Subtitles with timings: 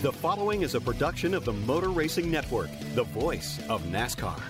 [0.00, 4.40] The following is a production of the Motor Racing Network, the voice of NASCAR.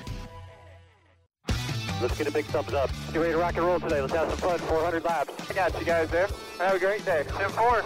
[2.03, 2.91] Let's get a big thumbs up.
[3.15, 4.03] Get ready to rock and roll today.
[4.03, 4.59] Let's have some fun.
[4.59, 5.51] 400 laps.
[5.51, 6.29] I got you guys there.
[6.59, 7.25] Have a great day.
[7.27, 7.83] 10 4.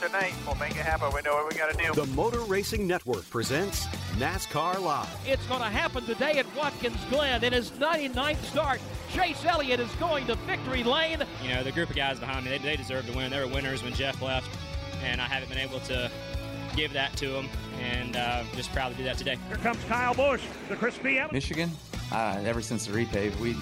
[0.00, 1.10] Tonight, we'll make it happen.
[1.12, 1.92] We know what we got to do.
[1.92, 3.86] The Motor Racing Network presents
[4.16, 5.08] NASCAR Live.
[5.26, 8.80] It's going to happen today at Watkins Glen in his 99th start.
[9.12, 11.24] Chase Elliott is going to victory lane.
[11.42, 13.32] You know, the group of guys behind me, they, they deserve to win.
[13.32, 14.48] They were winners when Jeff left,
[15.02, 16.08] and I haven't been able to
[16.76, 17.48] give that to them,
[17.80, 19.36] and uh, just proud to do that today.
[19.48, 21.70] Here comes Kyle Busch, the crispy Em- Michigan,
[22.12, 23.56] uh, ever since the repave, we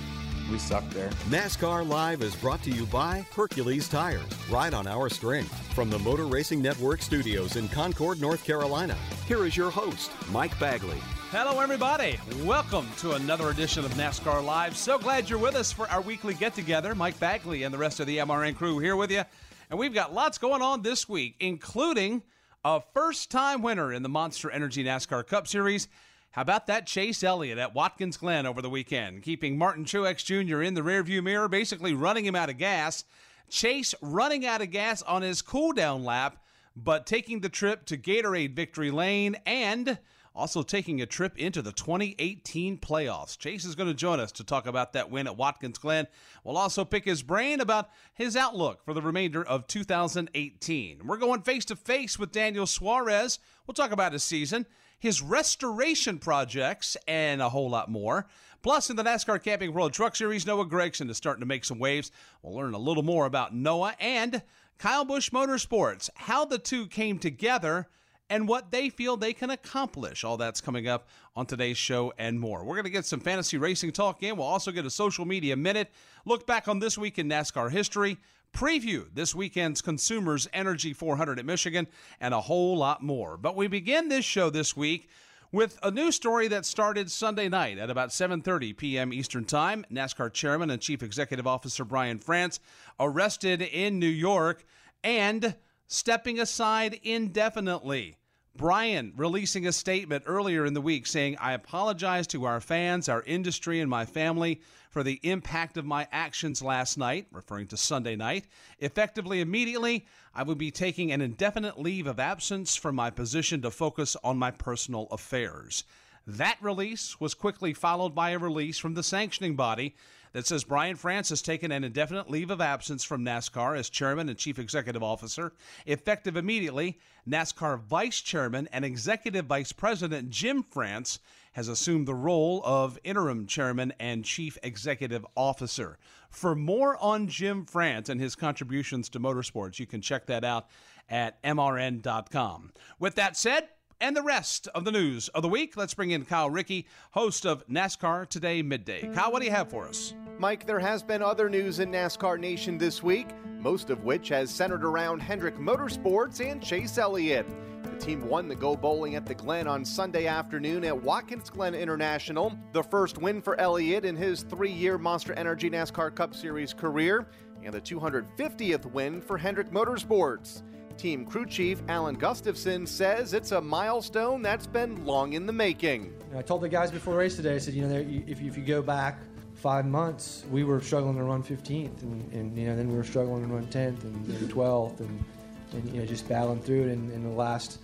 [0.51, 1.11] we sucked there.
[1.29, 5.45] NASCAR Live is brought to you by Hercules Tires, right on our string.
[5.75, 10.59] From the Motor Racing Network studios in Concord, North Carolina, here is your host, Mike
[10.59, 10.97] Bagley.
[11.31, 12.19] Hello, everybody.
[12.45, 14.75] Welcome to another edition of NASCAR Live.
[14.75, 16.95] So glad you're with us for our weekly get together.
[16.95, 19.25] Mike Bagley and the rest of the MRN crew here with you.
[19.69, 22.23] And we've got lots going on this week, including
[22.65, 25.89] a first time winner in the Monster Energy NASCAR Cup Series.
[26.33, 30.63] How about that Chase Elliott at Watkins Glen over the weekend, keeping Martin Truex Jr.
[30.63, 33.05] in the rearview mirror, basically running him out of gas.
[33.49, 36.43] Chase running out of gas on his cool down lap,
[36.77, 39.99] but taking the trip to Gatorade Victory Lane and
[40.35, 43.39] also taking a trip into the 2018 playoffs.
[43.39, 46.07] Chase is going to join us to talk about that win at Watkins Glen.
[46.45, 51.01] We'll also pick his brain about his outlook for the remainder of 2018.
[51.05, 53.39] We're going face to face with Daniel Suarez.
[53.67, 54.67] We'll talk about his season,
[54.99, 58.27] his restoration projects, and a whole lot more.
[58.63, 61.79] Plus, in the NASCAR Camping World Truck Series, Noah Gragson is starting to make some
[61.79, 62.11] waves.
[62.43, 64.43] We'll learn a little more about Noah and
[64.79, 67.89] Kyle Busch Motorsports, how the two came together
[68.31, 70.25] and what they feel they can accomplish.
[70.25, 72.65] All that's coming up on today's show and more.
[72.65, 74.37] We're going to get some fantasy racing talk in.
[74.37, 75.91] We'll also get a social media minute,
[76.25, 78.19] look back on this week in NASCAR history,
[78.55, 81.87] preview this weekend's Consumers Energy 400 at Michigan,
[82.21, 83.37] and a whole lot more.
[83.37, 85.09] But we begin this show this week
[85.51, 89.13] with a new story that started Sunday night at about 7:30 p.m.
[89.13, 89.85] Eastern Time.
[89.91, 92.61] NASCAR Chairman and Chief Executive Officer Brian France
[93.01, 94.65] arrested in New York
[95.03, 95.55] and
[95.89, 98.17] stepping aside indefinitely.
[98.55, 103.23] Brian releasing a statement earlier in the week saying, I apologize to our fans, our
[103.23, 104.61] industry, and my family
[104.91, 108.47] for the impact of my actions last night, referring to Sunday night.
[108.81, 113.71] Effectively, immediately, I will be taking an indefinite leave of absence from my position to
[113.71, 115.85] focus on my personal affairs.
[116.27, 119.95] That release was quickly followed by a release from the sanctioning body
[120.33, 124.29] that says Brian France has taken an indefinite leave of absence from NASCAR as chairman
[124.29, 125.53] and chief executive officer.
[125.87, 131.19] Effective immediately, NASCAR vice chairman and executive vice president Jim France
[131.53, 135.99] has assumed the role of interim chairman and chief executive officer.
[136.31, 140.69] For more on Jim France and his contributions to motorsports, you can check that out
[141.09, 142.73] at mrn.com.
[142.99, 143.69] With that said,
[144.01, 145.77] and the rest of the news of the week.
[145.77, 149.11] Let's bring in Kyle Rickey, host of NASCAR Today Midday.
[149.15, 150.15] Kyle, what do you have for us?
[150.39, 153.27] Mike, there has been other news in NASCAR Nation this week,
[153.59, 157.47] most of which has centered around Hendrick Motorsports and Chase Elliott.
[157.83, 161.75] The team won the Go Bowling at the Glen on Sunday afternoon at Watkins Glen
[161.75, 166.73] International, the first win for Elliott in his three year Monster Energy NASCAR Cup Series
[166.73, 167.27] career,
[167.65, 170.63] and the 250th win for Hendrick Motorsports.
[170.99, 176.13] Team crew chief Alan Gustafson says it's a milestone that's been long in the making.
[176.37, 178.83] I told the guys before the race today, I said, you know, if, you go
[178.83, 179.21] back
[179.55, 183.05] five months, we were struggling to run 15th, and, and you know, then we were
[183.05, 185.25] struggling to run 10th and, and 12th, and,
[185.73, 186.89] and you know, just battling through it.
[186.89, 187.79] And in the last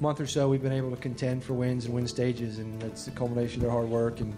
[0.00, 3.06] month or so, we've been able to contend for wins and win stages, and that's
[3.06, 4.20] the culmination of their hard work.
[4.20, 4.36] And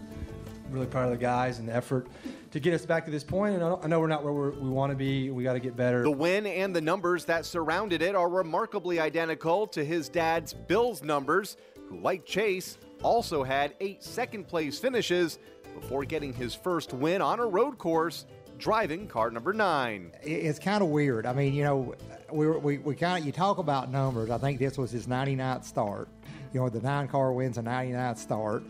[0.71, 2.06] really proud of the guys and the effort
[2.50, 3.55] to get us back to this point.
[3.55, 5.31] And I know we're not where we're, we want to be.
[5.31, 6.02] We got to get better.
[6.02, 11.02] The win and the numbers that surrounded it are remarkably identical to his dad's Bills
[11.02, 11.56] numbers,
[11.88, 15.38] who, like Chase, also had eight second place finishes
[15.75, 18.26] before getting his first win on a road course
[18.58, 20.12] driving car number nine.
[20.23, 21.25] It's kind of weird.
[21.25, 21.94] I mean, you know,
[22.31, 24.29] we, we, we kind of, you talk about numbers.
[24.29, 26.08] I think this was his 99th start.
[26.53, 28.62] You know, the nine car wins a 99th start.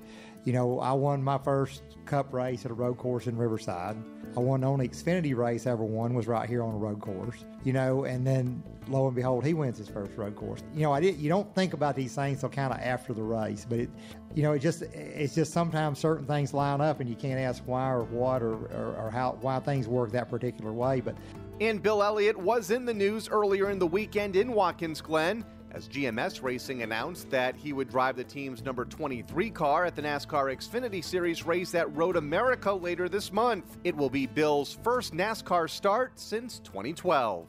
[0.44, 3.96] You know, I won my first cup race at a road course in Riverside.
[4.36, 7.00] I won the only Xfinity race I ever won was right here on a road
[7.00, 7.44] course.
[7.64, 10.62] You know, and then lo and behold, he wins his first road course.
[10.74, 11.16] You know, I did.
[11.16, 13.90] You don't think about these things until kind of after the race, but it,
[14.34, 17.62] you know, it just it's just sometimes certain things line up and you can't ask
[17.66, 21.00] why or what or, or, or how why things work that particular way.
[21.00, 21.16] But
[21.60, 25.88] And Bill Elliott was in the news earlier in the weekend in Watkins Glen as
[25.88, 30.54] GMS Racing announced that he would drive the team's number 23 car at the NASCAR
[30.54, 33.78] Xfinity Series race at Road America later this month.
[33.84, 37.46] It will be Bill's first NASCAR start since 2012.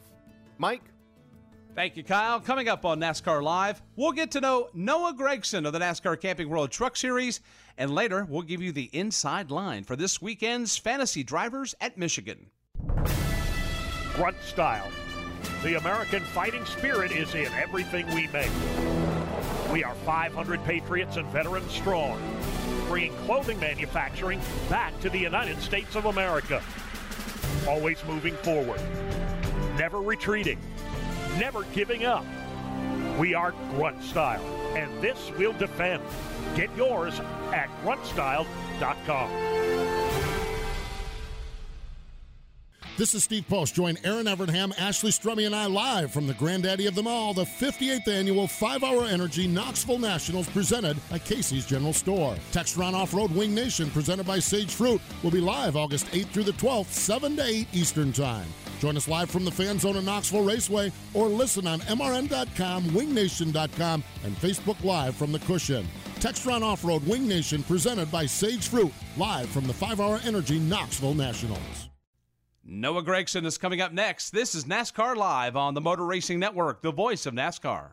[0.58, 0.82] Mike?
[1.74, 2.38] Thank you, Kyle.
[2.38, 6.50] Coming up on NASCAR Live, we'll get to know Noah Gragson of the NASCAR Camping
[6.50, 7.40] World Truck Series,
[7.78, 12.50] and later we'll give you the inside line for this weekend's fantasy drivers at Michigan.
[14.14, 14.90] Grunt style.
[15.62, 18.50] The American fighting spirit is in everything we make.
[19.72, 22.20] We are 500 patriots and veterans strong,
[22.88, 26.62] bringing clothing manufacturing back to the United States of America.
[27.68, 28.80] Always moving forward,
[29.78, 30.58] never retreating,
[31.38, 32.24] never giving up.
[33.18, 34.44] We are Grunt Style,
[34.76, 36.02] and this we'll defend.
[36.56, 37.20] Get yours
[37.52, 40.01] at gruntstyle.com.
[42.98, 43.74] This is Steve Post.
[43.74, 47.44] Join Aaron Evernham, Ashley Strummy, and I live from the granddaddy of them all, the
[47.44, 52.36] 58th annual 5 Hour Energy Knoxville Nationals presented by Casey's General Store.
[52.52, 56.44] Textron Off Road Wing Nation presented by Sage Fruit will be live August 8th through
[56.44, 58.46] the 12th, 7 to 8 Eastern Time.
[58.78, 64.04] Join us live from the Fan Zone at Knoxville Raceway or listen on MRN.com, WingNation.com,
[64.24, 65.86] and Facebook Live from the Cushion.
[66.16, 70.58] Textron Off Road Wing Nation presented by Sage Fruit, live from the 5 Hour Energy
[70.58, 71.91] Knoxville Nationals.
[72.64, 74.30] Noah Gragson is coming up next.
[74.30, 77.88] This is NASCAR Live on the Motor Racing Network, the voice of NASCAR.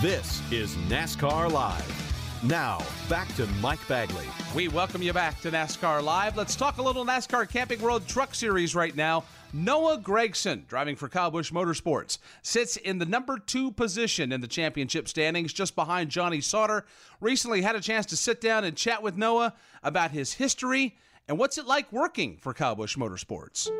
[0.00, 2.42] This is NASCAR Live.
[2.42, 4.24] Now, back to Mike Bagley.
[4.56, 6.38] We welcome you back to NASCAR Live.
[6.38, 9.24] Let's talk a little NASCAR Camping World Truck Series right now.
[9.52, 14.46] Noah Gragson, driving for Kyle Busch Motorsports, sits in the number two position in the
[14.46, 16.86] championship standings, just behind Johnny Sauter.
[17.20, 19.52] Recently had a chance to sit down and chat with Noah
[19.82, 20.96] about his history
[21.28, 23.70] and what's it like working for Kyle Busch Motorsports.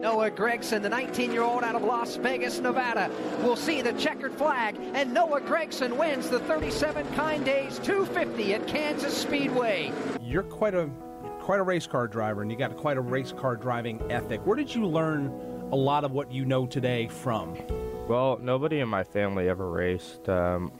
[0.00, 3.10] Noah Gragson, the 19 year old out of Las Vegas, Nevada,
[3.42, 8.66] will see the checkered flag, and Noah Gragson wins the 37 Kind Days 250 at
[8.66, 9.92] Kansas Speedway.
[10.22, 10.88] You're quite a
[11.40, 14.44] quite a race car driver, and you got quite a race car driving ethic.
[14.46, 15.28] Where did you learn
[15.72, 17.56] a lot of what you know today from?
[18.06, 20.28] Well, nobody in my family ever raced.
[20.28, 20.70] Um,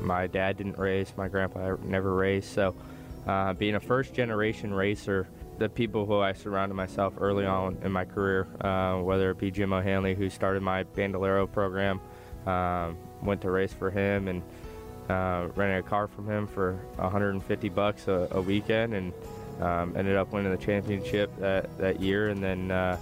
[0.00, 1.12] my dad didn't race.
[1.16, 2.52] My grandpa never raced.
[2.52, 2.76] So,
[3.26, 5.26] uh, being a first generation racer,
[5.58, 9.50] the people who I surrounded myself early on in my career, uh, whether it be
[9.50, 12.00] Jim O'Hanley, who started my Bandolero program,
[12.46, 14.42] um, went to race for him and
[15.08, 19.12] uh, rented a car from him for 150 bucks a, a weekend, and
[19.60, 22.28] um, ended up winning the championship that, that year.
[22.28, 22.98] And then uh,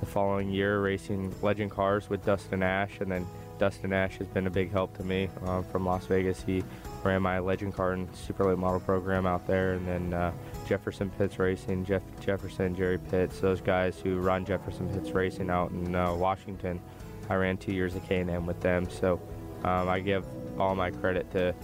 [0.00, 3.26] the following year, racing legend cars with Dustin Ash, and then
[3.58, 6.42] Dustin Ash has been a big help to me um, from Las Vegas.
[6.42, 6.62] He
[7.04, 10.32] ran my legend car and super late model program out there, and then uh,
[10.66, 15.70] Jefferson Pitts Racing, Jeff Jefferson, Jerry Pitts, those guys who run Jefferson Pitts Racing out
[15.70, 16.80] in uh, Washington.
[17.28, 19.20] I ran two years of K&N with them, so
[19.64, 20.24] um, I give
[20.58, 21.54] all my credit to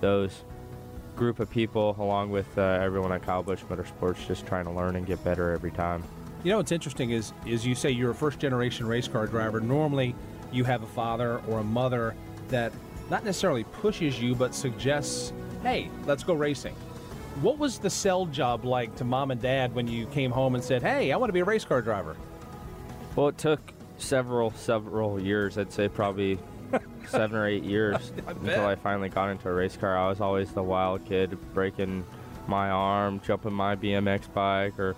[0.00, 0.44] those
[1.16, 4.96] group of people, along with uh, everyone at Kyle Busch Motorsports, just trying to learn
[4.96, 6.02] and get better every time.
[6.44, 9.60] You know what's interesting is is you say you're a first generation race car driver.
[9.60, 10.14] Normally,
[10.50, 12.16] you have a father or a mother
[12.48, 12.72] that
[13.10, 16.74] not necessarily pushes you, but suggests, "Hey, let's go racing."
[17.40, 20.62] What was the sell job like to mom and dad when you came home and
[20.62, 22.16] said, "Hey, I want to be a race car driver"?
[23.16, 25.58] Well, it took several several years.
[25.58, 26.38] I'd say probably
[27.08, 29.96] seven or eight years until I finally got into a race car.
[29.96, 32.04] I was always the wild kid, breaking
[32.46, 34.96] my arm, jumping my BMX bike, or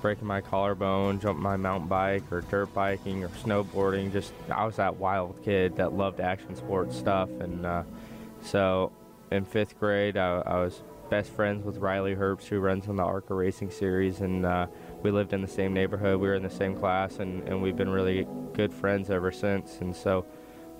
[0.00, 4.12] breaking my collarbone, jumping my mountain bike, or dirt biking, or snowboarding.
[4.12, 7.82] Just I was that wild kid that loved action sports stuff, and uh,
[8.42, 8.92] so
[9.30, 13.02] in fifth grade, I, I, was best friends with Riley Herbst, who runs on the
[13.02, 14.66] ARCA Racing Series, and uh,
[15.02, 16.20] we lived in the same neighborhood.
[16.20, 19.78] We were in the same class, and, and we've been really good friends ever since.
[19.80, 20.24] And so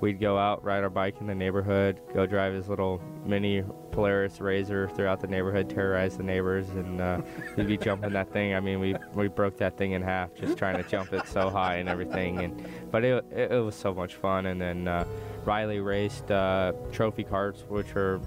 [0.00, 3.62] we'd go out, ride our bike in the neighborhood, go drive his little mini
[3.92, 7.20] Polaris Razor throughout the neighborhood, terrorize the neighbors, and uh,
[7.56, 8.54] we'd be jumping that thing.
[8.54, 11.48] I mean, we we broke that thing in half just trying to jump it so
[11.48, 12.38] high and everything.
[12.40, 14.46] And but it it, it was so much fun.
[14.46, 15.04] And then uh,
[15.44, 18.20] Riley raced uh, trophy cars, which are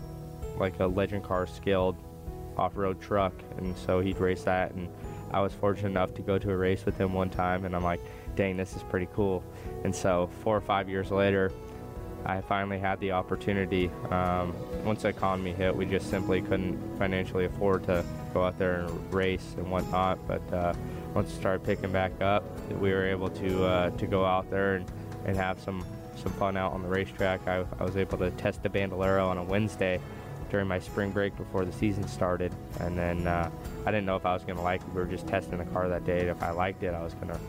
[0.57, 1.95] like a legend car scaled
[2.57, 4.73] off-road truck, and so he'd race that.
[4.73, 4.89] And
[5.31, 7.83] I was fortunate enough to go to a race with him one time, and I'm
[7.83, 8.01] like,
[8.39, 9.43] dang, this is pretty cool.
[9.84, 11.51] And so four or five years later,
[12.25, 13.91] I finally had the opportunity.
[14.10, 14.55] Um,
[14.86, 19.13] once the economy hit, we just simply couldn't financially afford to go out there and
[19.13, 20.25] race and whatnot.
[20.25, 20.74] But uh,
[21.13, 22.46] once it started picking back up,
[22.79, 24.91] we were able to uh, to go out there and,
[25.25, 25.84] and have some
[26.15, 27.46] some fun out on the racetrack.
[27.46, 30.00] I, I was able to test the Bandolero on a Wednesday
[30.50, 33.51] during my spring break before the season started, and then uh,
[33.86, 34.88] I didn't know if I was going to like it.
[34.93, 36.29] We were just testing the car that day.
[36.29, 37.39] If I liked it, I was going to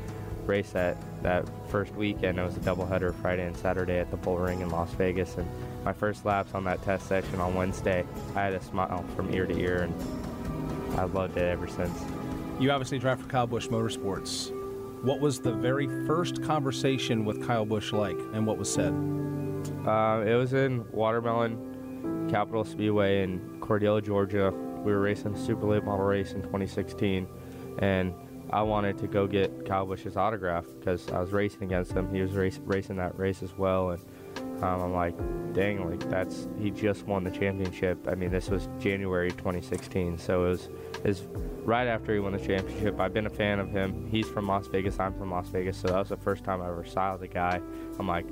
[0.50, 2.38] race that that first weekend.
[2.38, 5.48] It was a doubleheader Friday and Saturday at the Bull Ring in Las Vegas, and
[5.84, 8.04] my first laps on that test session on Wednesday,
[8.34, 11.96] I had a smile from ear to ear, and I've loved it ever since.
[12.58, 14.52] You obviously drive for Kyle Busch Motorsports.
[15.04, 18.92] What was the very first conversation with Kyle Busch like, and what was said?
[19.86, 24.52] Uh, it was in Watermelon Capital Speedway in Cordelia, Georgia.
[24.84, 27.28] We were racing a super late model race in 2016,
[27.78, 28.14] and
[28.52, 32.12] I wanted to go get Kyle Busch's autograph because I was racing against him.
[32.12, 34.02] He was race, racing that race as well, and
[34.62, 35.16] um, I'm like,
[35.54, 38.06] dang, like that's he just won the championship.
[38.08, 40.68] I mean, this was January 2016, so it
[41.04, 41.26] was
[41.64, 42.98] right after he won the championship.
[42.98, 44.08] I've been a fan of him.
[44.10, 44.98] He's from Las Vegas.
[44.98, 47.60] I'm from Las Vegas, so that was the first time I ever saw the guy.
[47.98, 48.26] I'm like,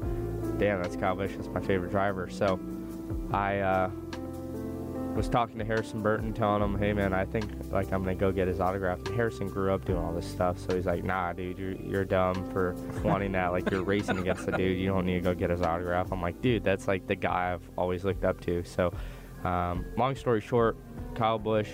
[0.59, 1.33] damn, that's Kyle Busch.
[1.37, 2.29] That's my favorite driver.
[2.29, 2.59] So
[3.33, 3.91] I uh,
[5.19, 8.31] was talking to Harrison Burton, telling him, "Hey man, I think like I'm gonna go
[8.31, 11.33] get his autograph." And Harrison grew up doing all this stuff, so he's like, "Nah,
[11.33, 13.49] dude, you're, you're dumb for wanting that.
[13.49, 14.79] Like you're racing against the dude.
[14.79, 17.53] You don't need to go get his autograph." I'm like, "Dude, that's like the guy
[17.53, 18.93] I've always looked up to." So,
[19.43, 20.77] um, long story short,
[21.17, 21.71] Kyle Busch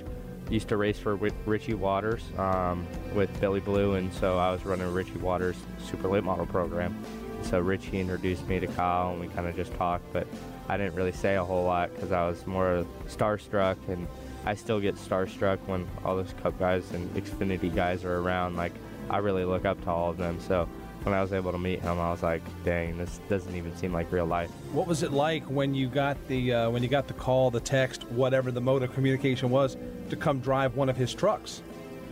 [0.49, 4.91] used to race for Richie Wauters um, with Billy Blue, and so I was running
[4.95, 6.97] Richie Wauters' super late model program.
[7.43, 10.27] So Richie introduced me to Kyle, and we kind of just talked, but
[10.69, 14.07] I didn't really say a whole lot because I was more starstruck, and
[14.47, 18.57] I still get starstruck when all those Cup guys and Xfinity guys are around.
[18.57, 18.73] Like
[19.11, 20.41] I really look up to all of them.
[20.41, 20.69] So
[21.03, 23.93] when I was able to meet him, I was like, "Dang, this doesn't even seem
[23.93, 27.09] like real life." What was it like when you got the uh, when you got
[27.09, 29.77] the call, the text, whatever the mode of communication was,
[30.09, 31.63] to come drive one of his trucks?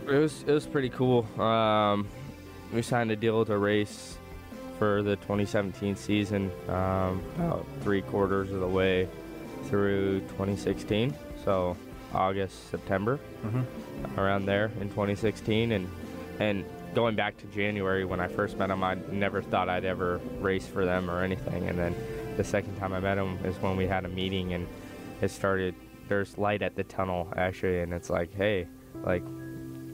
[0.07, 1.25] It was it was pretty cool.
[1.41, 2.07] Um,
[2.71, 4.17] we signed a deal to race
[4.83, 9.07] for the 2017 season, um, about three quarters of the way
[9.69, 11.15] through 2016.
[11.45, 11.77] So
[12.13, 14.19] August, September, mm-hmm.
[14.19, 15.89] around there in 2016, and
[16.41, 20.19] and going back to January when I first met him, I never thought I'd ever
[20.41, 21.69] race for them or anything.
[21.69, 21.95] And then
[22.35, 24.67] the second time I met him is when we had a meeting, and
[25.21, 25.75] it started.
[26.09, 28.67] There's light at the tunnel actually, and it's like, hey,
[29.05, 29.23] like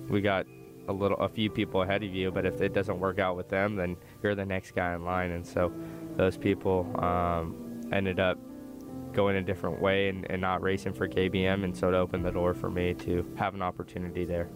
[0.10, 0.48] we got
[0.90, 3.48] a little a few people ahead of you but if it doesn't work out with
[3.48, 5.72] them then you're the next guy in line and so
[6.18, 7.56] those people um,
[7.94, 8.38] ended up
[9.14, 12.32] going a different way and, and not racing for KBM and so it opened the
[12.32, 14.50] door for me to have an opportunity there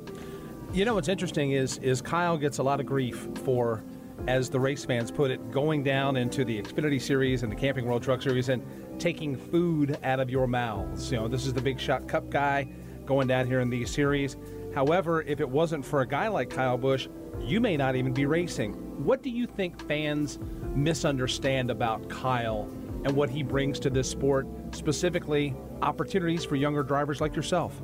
[0.74, 3.84] you know what's interesting is is Kyle gets a lot of grief for
[4.28, 7.86] as the race fans put it, going down into the Xfinity Series and the Camping
[7.86, 8.63] World Truck Series and
[9.00, 11.12] taking food out of your mouths.
[11.12, 12.68] You know, this is the Big Shot Cup guy
[13.06, 14.38] going down here in these series.
[14.75, 17.08] However, if it wasn't for a guy like Kyle Busch,
[17.39, 18.74] you may not even be racing.
[19.03, 20.39] What do you think fans
[20.75, 22.70] misunderstand about Kyle
[23.06, 27.82] and what he brings to this sport, specifically opportunities for younger drivers like yourself?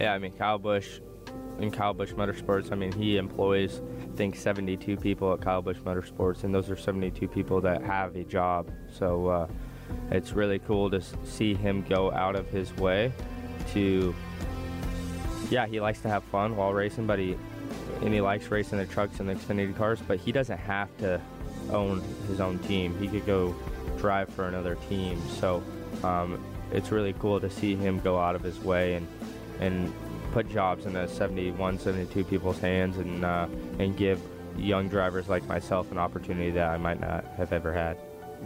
[0.00, 1.00] Yeah, I mean, Kyle Busch
[1.58, 5.78] in Kyle Busch Motorsports, I mean, he employs, I think, 72 people at Kyle Busch
[5.78, 8.72] Motorsports, and those are 72 people that have a job.
[8.92, 9.48] So uh,
[10.10, 13.12] it's really cool to see him go out of his way
[13.72, 14.14] to
[15.50, 17.36] yeah, he likes to have fun while racing, but he
[18.02, 21.20] and he likes racing the trucks and the Xfinity cars, but he doesn't have to
[21.70, 22.96] own his own team.
[22.98, 23.54] He could go
[23.98, 25.20] drive for another team.
[25.40, 25.62] So
[26.02, 29.06] um, it's really cool to see him go out of his way and
[29.60, 29.92] and
[30.32, 33.46] put jobs in the 71, 72 people's hands and uh,
[33.78, 34.20] and give
[34.56, 37.98] young drivers like myself an opportunity that I might not have ever had.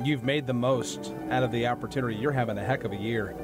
[0.05, 2.15] You've made the most out of the opportunity.
[2.15, 3.35] You're having a heck of a year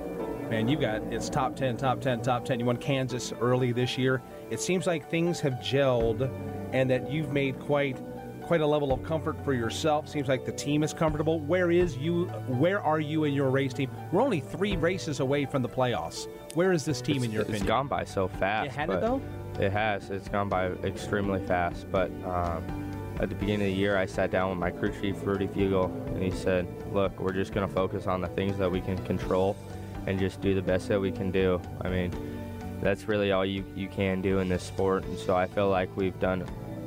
[0.54, 2.60] man, you got it's top 10, top 10, top 10.
[2.60, 4.22] You won Kansas early this year.
[4.50, 6.30] It seems like things have gelled
[6.72, 8.00] and that you've made quite
[8.40, 10.06] quite a level of comfort for yourself.
[10.06, 11.40] Seems like the team is comfortable.
[11.40, 13.90] Where is you where are you in your race team?
[14.12, 16.28] We're only 3 races away from the playoffs.
[16.54, 17.64] Where is this team it's, in your it's opinion?
[17.64, 18.66] It's gone by so fast.
[18.66, 19.20] It had it though?
[19.58, 20.10] It has.
[20.10, 22.64] It's gone by extremely fast, but um,
[23.20, 25.86] at the beginning of the year, I sat down with my crew chief, Rudy Fugle,
[26.08, 28.98] and he said, Look, we're just going to focus on the things that we can
[29.04, 29.56] control
[30.06, 31.60] and just do the best that we can do.
[31.80, 32.12] I mean,
[32.80, 35.04] that's really all you, you can do in this sport.
[35.04, 36.44] And so I feel like we've done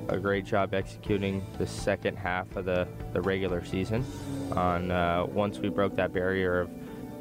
[0.10, 4.06] a great job executing the second half of the, the regular season.
[4.52, 6.70] On uh, once we broke that barrier of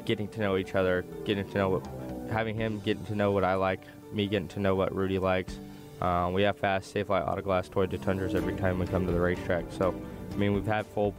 [0.05, 1.87] getting to know each other, getting to know what,
[2.31, 3.81] having him getting to know what I like,
[4.13, 5.59] me getting to know what Rudy likes.
[6.01, 9.65] Um, we have fast, Safelite Autoglass Toyota Tundras every time we come to the racetrack.
[9.71, 9.95] So,
[10.31, 11.11] I mean, we've had full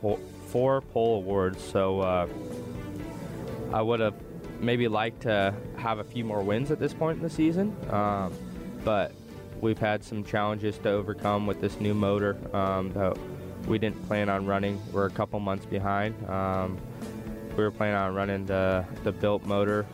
[0.46, 2.28] four pole awards, so uh,
[3.72, 4.14] I would have
[4.60, 7.76] maybe like to have a few more wins at this point in the season.
[7.90, 8.32] Um,
[8.84, 9.12] but
[9.60, 13.16] we've had some challenges to overcome with this new motor um, that
[13.66, 14.80] we didn't plan on running.
[14.92, 16.14] We're a couple months behind.
[16.28, 16.78] Um,
[17.56, 19.84] we were planning on running the, the built motor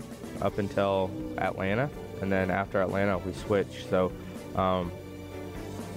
[0.42, 1.88] up until Atlanta,
[2.20, 3.88] and then after Atlanta, we switched.
[3.88, 4.12] So
[4.54, 4.92] um,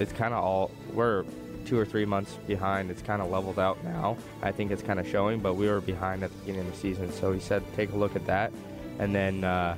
[0.00, 1.24] it's kind of all, we're
[1.68, 2.90] two or three months behind.
[2.90, 4.16] It's kind of leveled out now.
[4.42, 6.78] I think it's kind of showing, but we were behind at the beginning of the
[6.78, 7.12] season.
[7.12, 8.52] So he said, take a look at that.
[8.98, 9.76] And then, uh,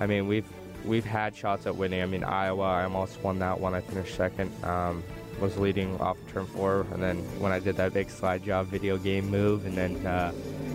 [0.00, 0.48] I mean, we've
[0.84, 2.02] we've had shots at winning.
[2.02, 3.74] I mean, Iowa, I almost won that one.
[3.74, 4.52] I finished second.
[4.64, 5.02] Um,
[5.40, 8.98] was leading off turn four, and then when I did that big slide job video
[8.98, 10.32] game move, and then uh,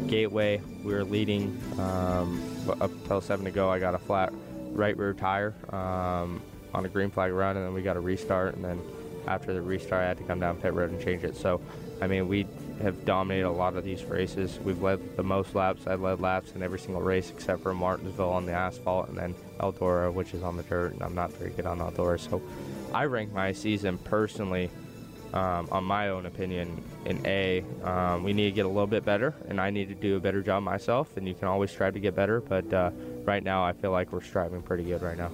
[0.08, 2.42] Gateway, we were leading um,
[2.82, 3.70] up till seven to go.
[3.70, 4.34] I got a flat
[4.72, 6.42] right rear tire um,
[6.74, 8.82] on a green flag run, and then we got a restart, and then
[9.28, 11.36] after the restart, I had to come down pit road and change it.
[11.36, 11.62] So,
[12.02, 12.48] I mean, we
[12.82, 14.60] have dominated a lot of these races.
[14.60, 15.88] We've led the most laps.
[15.88, 19.36] I led laps in every single race except for Martinsville on the asphalt, and then
[19.60, 22.20] Eldora, which is on the dirt, and I'm not very good on Eldora.
[22.20, 22.42] So,
[22.94, 24.70] I rank my season personally,
[25.34, 27.64] um, on my own opinion, in A.
[27.84, 30.20] Um, we need to get a little bit better, and I need to do a
[30.20, 31.18] better job myself.
[31.18, 32.92] And you can always strive to get better, but uh,
[33.24, 35.32] right now, I feel like we're striving pretty good right now.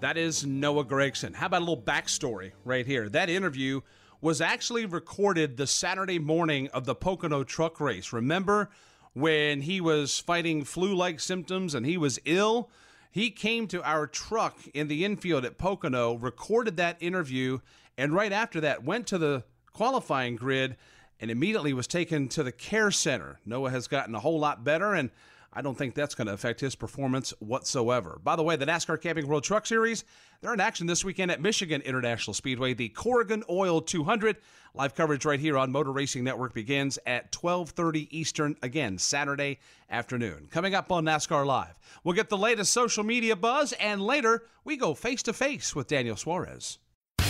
[0.00, 1.34] That is Noah Gragson.
[1.34, 3.08] How about a little backstory right here?
[3.08, 3.80] That interview
[4.20, 8.12] was actually recorded the Saturday morning of the Pocono truck race.
[8.12, 8.68] Remember
[9.14, 12.68] when he was fighting flu like symptoms and he was ill?
[13.10, 17.60] He came to our truck in the infield at Pocono, recorded that interview,
[17.96, 20.76] and right after that went to the qualifying grid
[21.20, 23.40] and immediately was taken to the care center.
[23.46, 25.10] Noah has gotten a whole lot better and
[25.52, 28.20] I don't think that's going to affect his performance whatsoever.
[28.22, 30.04] By the way, the NASCAR Camping World Truck Series,
[30.40, 32.74] they're in action this weekend at Michigan International Speedway.
[32.74, 34.36] The Corrigan Oil 200
[34.74, 39.58] live coverage right here on Motor Racing Network begins at 12:30 Eastern again Saturday
[39.90, 40.48] afternoon.
[40.50, 44.76] Coming up on NASCAR Live, we'll get the latest social media buzz and later we
[44.76, 46.78] go face to face with Daniel Suarez.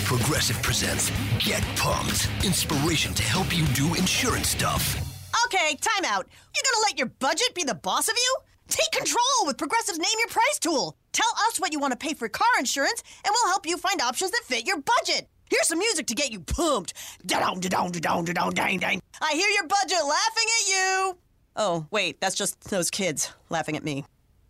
[0.05, 1.11] Progressive presents
[1.45, 2.29] Get Pumped.
[2.45, 5.06] Inspiration to help you do insurance stuff.
[5.47, 6.27] Okay, time out.
[6.55, 8.37] You're gonna let your budget be the boss of you?
[8.67, 10.97] Take control with Progressive's Name Your Price tool.
[11.13, 14.01] Tell us what you want to pay for car insurance, and we'll help you find
[14.01, 15.29] options that fit your budget.
[15.49, 16.95] Here's some music to get you pumped.
[17.25, 19.01] Da-dong, da-dong, da-dong, da-dong, dang, dang.
[19.21, 21.19] I hear your budget laughing at you.
[21.55, 24.05] Oh, wait, that's just those kids laughing at me.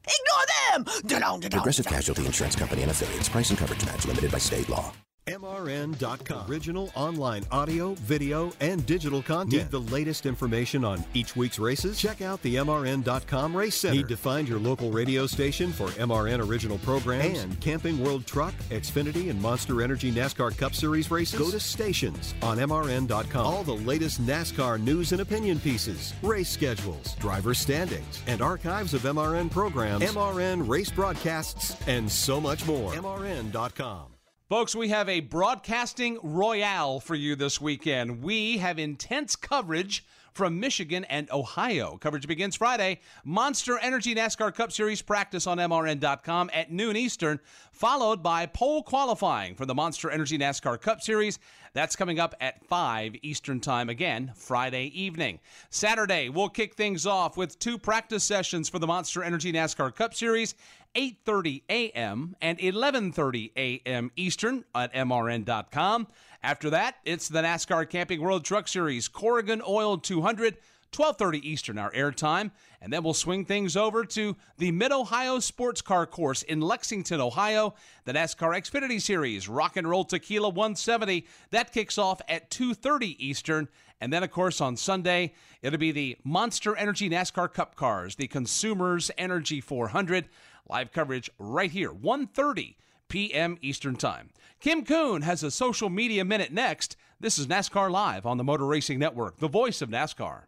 [0.07, 1.03] Ignore them!
[1.07, 1.87] Da-dong, da-dong, Progressive.
[1.87, 3.29] Casualty Insurance Company and affiliates.
[3.29, 4.93] Price and coverage match limited by state law.
[5.27, 6.49] MRN.com.
[6.49, 9.65] Original online audio, video, and digital content.
[9.65, 11.99] Need the latest information on each week's races?
[11.99, 13.97] Check out the MRN.com Race Center.
[13.97, 18.55] Need to find your local radio station for MRN original programs and Camping World Truck,
[18.71, 21.39] Xfinity, and Monster Energy NASCAR Cup Series races?
[21.39, 23.45] Go to stations on MRN.com.
[23.45, 29.03] All the latest NASCAR news and opinion pieces, race schedules, driver standings, and archives of
[29.03, 32.93] MRN programs, MRN race broadcasts, and so much more.
[32.93, 34.16] MRN.com.
[34.49, 38.23] Folks, we have a broadcasting royale for you this weekend.
[38.23, 40.05] We have intense coverage
[40.35, 41.97] from Michigan and Ohio.
[41.97, 43.01] Coverage begins Friday.
[43.25, 47.41] Monster Energy NASCAR Cup Series practice on MRN.com at noon Eastern,
[47.73, 51.41] followed by pole qualifying for the Monster Energy NASCAR Cup Series.
[51.73, 55.41] That's coming up at 5 Eastern Time again, Friday evening.
[55.71, 60.15] Saturday, we'll kick things off with two practice sessions for the Monster Energy NASCAR Cup
[60.15, 60.55] Series
[60.95, 62.37] 8:30 a.m.
[62.41, 64.11] and 11:30 a.m.
[64.17, 66.09] Eastern at mrn.com.
[66.43, 70.59] After that, it's the NASCAR Camping World Truck Series Corrigan Oil 200
[70.93, 75.83] 12:30 Eastern our airtime, and then we'll swing things over to the Mid Ohio Sports
[75.83, 77.75] Car Course in Lexington, Ohio.
[78.05, 83.69] The NASCAR Xfinity Series Rock and Roll Tequila 170 that kicks off at 2:30 Eastern,
[84.01, 88.29] and then of course on Sunday it'll be the Monster Energy NASCAR Cup Cars, the
[88.29, 90.29] Consumers Energy 400
[90.69, 92.77] live coverage right here 1:30
[93.09, 93.57] p.m.
[93.61, 94.31] Eastern Time.
[94.61, 96.97] Kim Coon has a social media minute next.
[97.21, 100.43] This is NASCAR Live on the Motor Racing Network, the voice of NASCAR.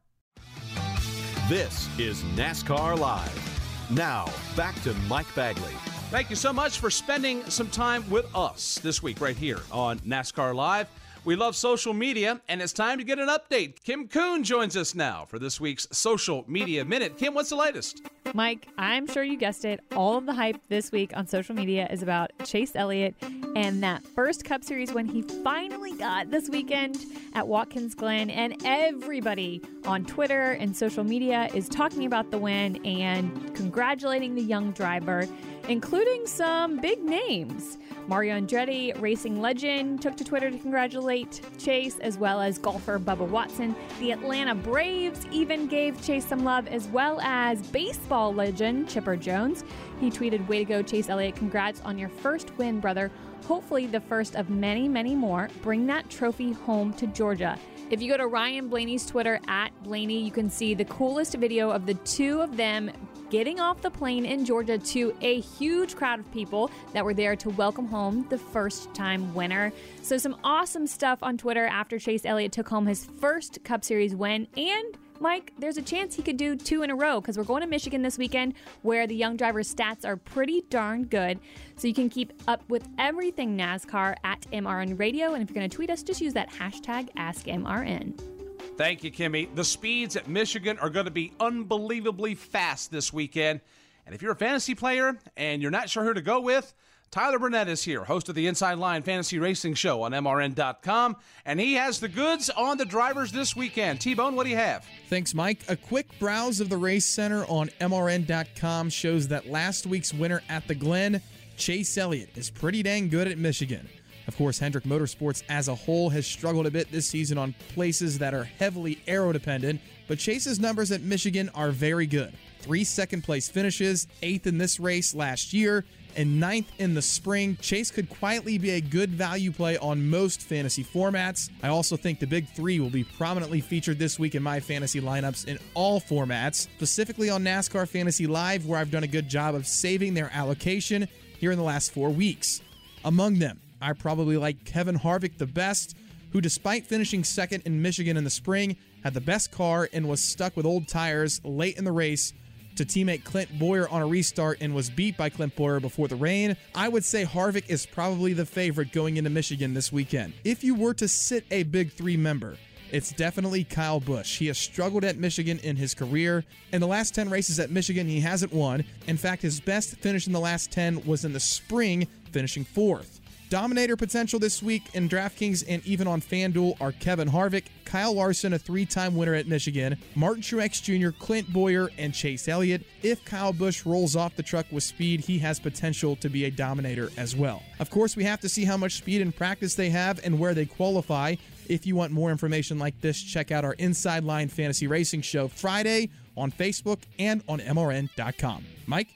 [1.48, 3.88] This is NASCAR Live.
[3.90, 5.72] Now, back to Mike Bagley.
[6.10, 9.98] Thank you so much for spending some time with us this week, right here on
[10.00, 10.88] NASCAR Live.
[11.28, 13.84] We love social media, and it's time to get an update.
[13.84, 17.18] Kim Coon joins us now for this week's Social Media Minute.
[17.18, 18.00] Kim, what's the latest?
[18.32, 19.80] Mike, I'm sure you guessed it.
[19.94, 23.14] All of the hype this week on social media is about Chase Elliott
[23.54, 26.96] and that first Cup Series when he finally got this weekend
[27.34, 28.30] at Watkins Glen.
[28.30, 34.42] And everybody on Twitter and social media is talking about the win and congratulating the
[34.42, 35.26] young driver.
[35.68, 37.78] Including some big names.
[38.06, 43.28] Mario Andretti, racing legend, took to Twitter to congratulate Chase, as well as golfer Bubba
[43.28, 43.76] Watson.
[44.00, 49.62] The Atlanta Braves even gave Chase some love, as well as baseball legend Chipper Jones.
[50.00, 51.36] He tweeted, Way to go, Chase Elliott.
[51.36, 53.10] Congrats on your first win, brother.
[53.46, 55.50] Hopefully, the first of many, many more.
[55.62, 57.58] Bring that trophy home to Georgia.
[57.90, 61.70] If you go to Ryan Blaney's Twitter at Blaney, you can see the coolest video
[61.70, 62.90] of the two of them
[63.30, 67.36] getting off the plane in Georgia to a huge crowd of people that were there
[67.36, 69.72] to welcome home the first time winner.
[70.02, 74.14] So, some awesome stuff on Twitter after Chase Elliott took home his first Cup Series
[74.14, 77.44] win and Mike, there's a chance he could do two in a row because we're
[77.44, 81.40] going to Michigan this weekend where the young driver's stats are pretty darn good.
[81.76, 85.34] So you can keep up with everything NASCAR at MRN Radio.
[85.34, 88.37] And if you're going to tweet us, just use that hashtag AskMRN.
[88.78, 89.52] Thank you, Kimmy.
[89.56, 93.60] The speeds at Michigan are going to be unbelievably fast this weekend.
[94.06, 96.72] And if you're a fantasy player and you're not sure who to go with,
[97.10, 101.58] Tyler Burnett is here, host of the Inside Line Fantasy Racing Show on MRN.com, and
[101.58, 104.00] he has the goods on the drivers this weekend.
[104.00, 104.86] T Bone, what do you have?
[105.08, 105.64] Thanks, Mike.
[105.68, 110.68] A quick browse of the race center on MRN.com shows that last week's winner at
[110.68, 111.20] the Glen,
[111.56, 113.88] Chase Elliott, is pretty dang good at Michigan.
[114.28, 118.18] Of course, Hendrick Motorsports as a whole has struggled a bit this season on places
[118.18, 122.34] that are heavily aero dependent, but Chase's numbers at Michigan are very good.
[122.60, 127.56] Three second place finishes, eighth in this race last year, and ninth in the spring.
[127.62, 131.48] Chase could quietly be a good value play on most fantasy formats.
[131.62, 135.00] I also think the big three will be prominently featured this week in my fantasy
[135.00, 139.54] lineups in all formats, specifically on NASCAR Fantasy Live, where I've done a good job
[139.54, 142.60] of saving their allocation here in the last four weeks.
[143.04, 145.96] Among them, I probably like Kevin Harvick the best,
[146.32, 150.22] who, despite finishing second in Michigan in the spring, had the best car and was
[150.22, 152.32] stuck with old tires late in the race
[152.76, 156.16] to teammate Clint Bowyer on a restart and was beat by Clint Bowyer before the
[156.16, 156.56] rain.
[156.74, 160.32] I would say Harvick is probably the favorite going into Michigan this weekend.
[160.44, 162.56] If you were to sit a Big Three member,
[162.90, 164.38] it's definitely Kyle Busch.
[164.38, 166.44] He has struggled at Michigan in his career.
[166.72, 168.84] In the last 10 races at Michigan, he hasn't won.
[169.06, 173.20] In fact, his best finish in the last 10 was in the spring, finishing fourth.
[173.48, 178.52] Dominator potential this week in DraftKings and even on FanDuel are Kevin Harvick, Kyle Larson,
[178.52, 182.84] a three time winner at Michigan, Martin Truex Jr., Clint Bowyer, and Chase Elliott.
[183.02, 186.50] If Kyle Busch rolls off the truck with speed, he has potential to be a
[186.50, 187.62] dominator as well.
[187.78, 190.52] Of course, we have to see how much speed and practice they have and where
[190.52, 191.36] they qualify.
[191.68, 195.48] If you want more information like this, check out our Inside Line Fantasy Racing Show
[195.48, 198.64] Friday on Facebook and on MRN.com.
[198.86, 199.08] Mike?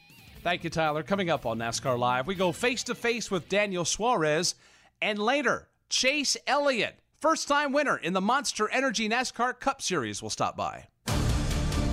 [0.43, 1.05] Thank you, Tyler.
[1.05, 4.57] Coming up on NASCAR Live, we go face to face with Daniel Suarez
[5.01, 10.31] and later, Chase Elliott, first time winner in the Monster Energy NASCAR Cup Series, will
[10.31, 10.89] stop by.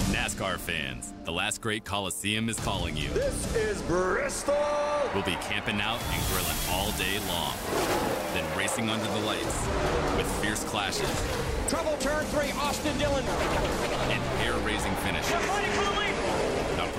[0.09, 3.09] NASCAR fans, the last great Coliseum is calling you.
[3.09, 4.55] This is Bristol!
[5.13, 7.53] We'll be camping out and grilling all day long.
[8.33, 9.67] Then racing under the lights
[10.17, 11.09] with fierce clashes.
[11.69, 13.23] Trouble turn three, Austin Dillon.
[13.25, 16.18] And hair-raising finishes.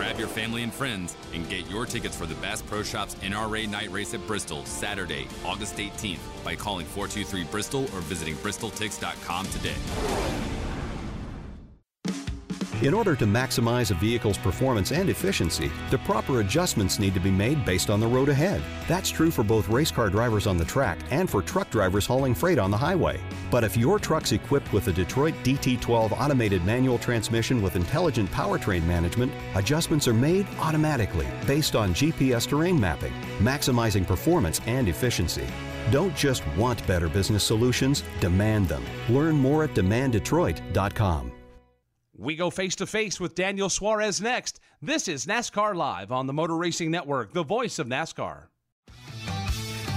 [0.01, 3.69] Grab your family and friends and get your tickets for the Bass Pro Shops NRA
[3.69, 10.60] Night Race at Bristol Saturday, August 18th by calling 423 Bristol or visiting bristoltix.com today.
[12.83, 17.31] In order to maximize a vehicle's performance and efficiency, the proper adjustments need to be
[17.31, 18.63] made based on the road ahead.
[18.89, 22.35] That's true for both race car drivers on the track and for truck drivers hauling
[22.35, 23.21] freight on the highway.
[23.51, 28.85] But if your truck's equipped with the Detroit DT12 automated manual transmission with intelligent powertrain
[28.87, 35.47] management, adjustments are made automatically based on GPS terrain mapping, maximizing performance and efficiency.
[35.91, 38.83] Don't just want better business solutions, demand them.
[39.11, 41.33] Learn more at demanddetroit.com.
[42.21, 44.61] We go face to face with Daniel Suarez next.
[44.83, 48.43] This is NASCAR Live on the Motor Racing Network, the voice of NASCAR.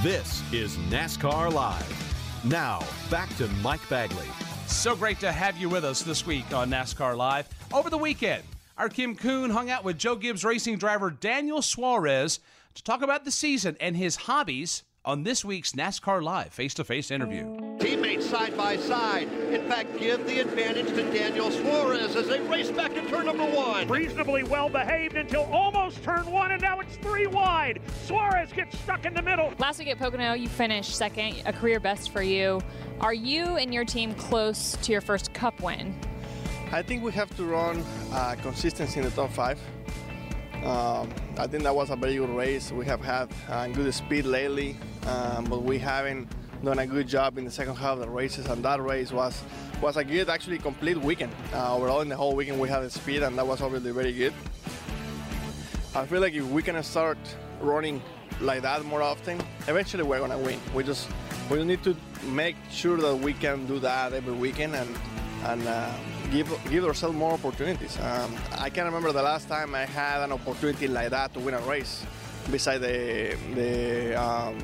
[0.01, 2.41] This is NASCAR Live.
[2.45, 2.81] Now,
[3.11, 4.29] back to Mike Bagley.
[4.67, 7.49] So great to have you with us this week on NASCAR Live.
[7.73, 8.43] Over the weekend,
[8.77, 12.39] our Kim Coon hung out with Joe Gibbs racing driver Daniel Suarez
[12.75, 16.83] to talk about the season and his hobbies on this week's NASCAR Live face to
[16.83, 17.77] face interview.
[17.79, 19.27] Teammates side by side.
[19.51, 23.43] In fact, give the advantage to Daniel Suarez as they race back to turn number
[23.43, 23.87] one.
[23.89, 27.81] Reasonably well behaved until almost turn one, and now it's three wide.
[28.05, 29.53] Suarez gets stuck in the middle.
[29.59, 32.61] Last week at Pocono, you finished second, a career best for you.
[33.01, 35.99] Are you and your team close to your first cup win?
[36.71, 39.59] I think we have to run uh, consistency in the top five.
[40.63, 42.71] Um, I think that was a very good race.
[42.71, 46.27] We have had uh, good speed lately, um, but we haven't
[46.63, 48.45] done a good job in the second half of the races.
[48.47, 49.41] And that race was
[49.81, 51.33] was a good, actually complete weekend.
[51.53, 54.33] Uh, overall, in the whole weekend, we had speed, and that was obviously very good.
[55.95, 57.17] I feel like if we can start
[57.61, 58.01] running
[58.41, 60.59] like that more often, eventually we're gonna win.
[60.73, 61.07] We just
[61.49, 61.95] we need to
[62.31, 64.89] make sure that we can do that every weekend and
[65.45, 65.91] and uh,
[66.31, 67.99] give give ourselves more opportunities.
[67.99, 71.53] Um, I can't remember the last time I had an opportunity like that to win
[71.53, 72.03] a race,
[72.51, 74.57] beside the the um,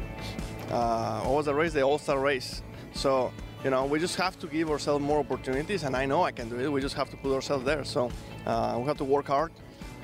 [0.72, 1.74] uh, what was the race?
[1.74, 2.62] The All Star race.
[2.94, 3.32] So
[3.64, 6.50] you know we just have to give ourselves more opportunities, and I know I can
[6.50, 6.72] do it.
[6.72, 7.84] We just have to put ourselves there.
[7.84, 8.12] So
[8.46, 9.52] uh, we have to work hard.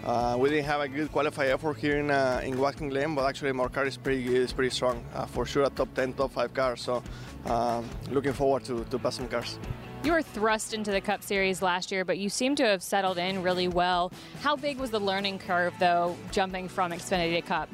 [0.05, 3.25] Uh, we didn't have a good qualify effort here in uh, in Watkins Glen, but
[3.25, 5.03] actually our car is pretty good, it's pretty strong.
[5.15, 6.75] Uh, for sure, a top 10, top 5 car.
[6.75, 7.01] So
[7.47, 9.57] um, looking forward to, to pass some cars.
[10.03, 13.17] You were thrust into the Cup Series last year, but you seem to have settled
[13.17, 14.11] in really well.
[14.43, 17.67] How big was the learning curve, though, jumping from Xfinity to Cup?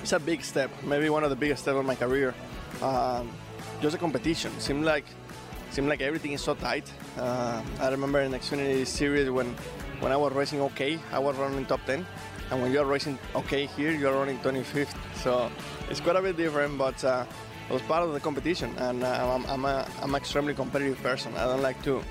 [0.00, 2.32] It's a big step, maybe one of the biggest steps of my career.
[2.80, 3.32] Um,
[3.82, 4.52] just a competition.
[4.60, 5.06] Seemed like
[5.70, 6.90] seemed like everything is so tight.
[7.18, 9.56] Uh, I remember in Xfinity Series when
[10.00, 12.06] when I was racing okay, I was running top 10.
[12.50, 14.94] And when you're racing okay here, you're running 25th.
[15.16, 15.50] So
[15.90, 17.24] it's quite a bit different, but uh,
[17.68, 18.74] it was part of the competition.
[18.78, 21.34] And uh, I'm, I'm, a, I'm an extremely competitive person.
[21.36, 22.02] I don't like to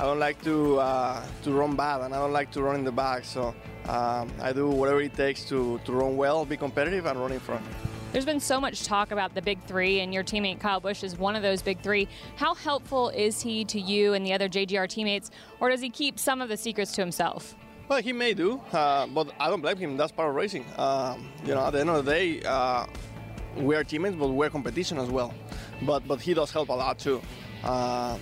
[0.00, 2.84] I don't like to uh, to run bad, and I don't like to run in
[2.84, 3.22] the back.
[3.22, 3.54] So
[3.86, 7.40] um, I do whatever it takes to, to run well, be competitive, and run in
[7.40, 7.62] front.
[8.12, 11.16] There's been so much talk about the big three, and your teammate Kyle Busch is
[11.16, 12.08] one of those big three.
[12.34, 16.18] How helpful is he to you and the other JGR teammates, or does he keep
[16.18, 17.54] some of the secrets to himself?
[17.88, 19.96] Well, he may do, uh, but I don't blame him.
[19.96, 20.64] That's part of racing.
[20.76, 22.86] Um, you know, at the end of the day, uh,
[23.56, 25.32] we are teammates, but we're competition as well.
[25.82, 27.22] But but he does help a lot too.
[27.62, 28.18] Uh,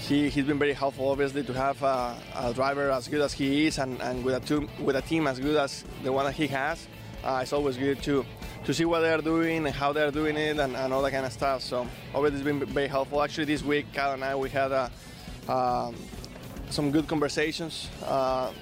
[0.00, 3.66] he, he's been very helpful, obviously, to have a, a driver as good as he
[3.66, 6.34] is and, and with, a team, with a team as good as the one that
[6.34, 6.86] he has.
[7.22, 8.24] Uh, it's always good to
[8.64, 11.26] to see what they're doing and how they're doing it and, and all that kind
[11.26, 11.62] of stuff.
[11.62, 13.22] So obviously it's been very helpful.
[13.22, 14.90] Actually, this week, Kyle and I, we had a,
[15.48, 15.96] um,
[16.70, 17.88] some good conversations.
[18.04, 18.52] Uh,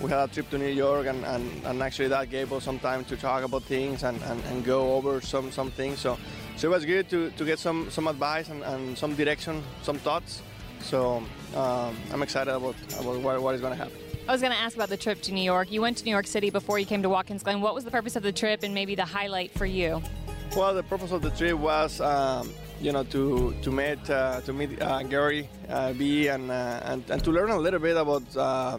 [0.00, 2.78] we had a trip to New York, and, and, and, actually that gave us some
[2.78, 6.00] time to talk about things and, and, and go over some, some things.
[6.00, 6.18] So,
[6.56, 9.96] so it was good to, to get some, some advice and, and some direction, some
[9.98, 10.42] thoughts.
[10.80, 11.22] So
[11.54, 14.05] um, I'm excited about, about what, what is going to happen.
[14.28, 15.70] I was going to ask about the trip to New York.
[15.70, 17.60] You went to New York City before you came to Watkins Glen.
[17.60, 20.02] What was the purpose of the trip and maybe the highlight for you?
[20.56, 24.52] Well, the purpose of the trip was, um, you know, to to meet uh, to
[24.52, 28.36] meet uh, Gary uh, Vee and, uh, and, and to learn a little bit about
[28.36, 28.78] uh,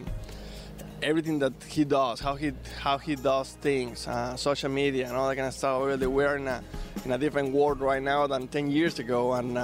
[1.02, 5.28] everything that he does, how he how he does things, uh, social media and all
[5.28, 5.82] that kind of stuff.
[5.82, 6.62] Really, we're in a
[7.06, 9.56] in a different world right now than 10 years ago, and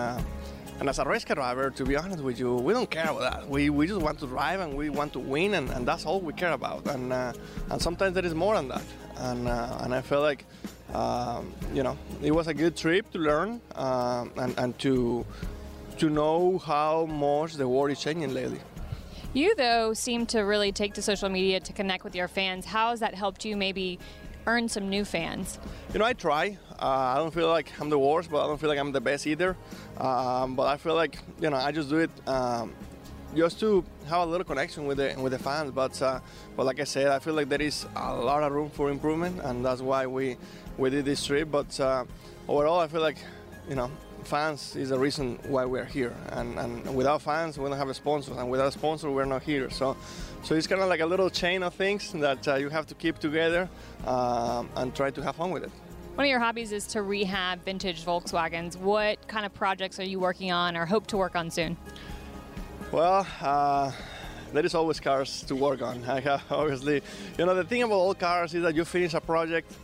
[0.81, 3.21] and as a race car driver, to be honest with you, we don't care about
[3.21, 3.49] that.
[3.49, 6.21] We, we just want to drive and we want to win, and, and that's all
[6.21, 6.87] we care about.
[6.89, 7.33] And uh,
[7.71, 8.83] and sometimes there is more than that.
[9.17, 10.45] And uh, and I feel like
[10.93, 15.25] um, you know it was a good trip to learn um, and and to
[15.99, 18.61] to know how much the world is changing lately.
[19.33, 22.67] You though seem to really take to social media to connect with your fans.
[22.67, 23.99] How has that helped you maybe
[24.47, 25.59] earn some new fans?
[25.93, 26.59] You know, I try.
[26.79, 29.01] Uh, I don't feel like I'm the worst, but I don't feel like I'm the
[29.01, 29.57] best either.
[29.99, 32.73] Um, but I feel like you know I just do it um,
[33.35, 35.71] just to have a little connection with the with the fans.
[35.71, 36.21] But uh,
[36.57, 39.41] but like I said, I feel like there is a lot of room for improvement,
[39.43, 40.37] and that's why we
[40.77, 41.51] we did this trip.
[41.51, 42.05] But uh,
[42.49, 43.19] overall, I feel like
[43.69, 43.91] you know
[44.25, 46.15] fans is the reason why we're here.
[46.31, 49.43] And, and without fans, we don't have a sponsor, and without a sponsor, we're not
[49.43, 49.71] here.
[49.71, 49.97] So,
[50.43, 52.95] so it's kind of like a little chain of things that uh, you have to
[52.95, 53.69] keep together
[54.07, 55.71] um, and try to have fun with it.
[56.14, 58.77] One of your hobbies is to rehab vintage Volkswagens.
[58.77, 61.77] What kind of projects are you working on or hope to work on soon?
[62.92, 63.90] Well, uh,
[64.53, 66.05] there is always cars to work on.
[66.09, 67.03] I have, obviously,
[67.37, 69.74] you know, the thing about old cars is that you finish a project,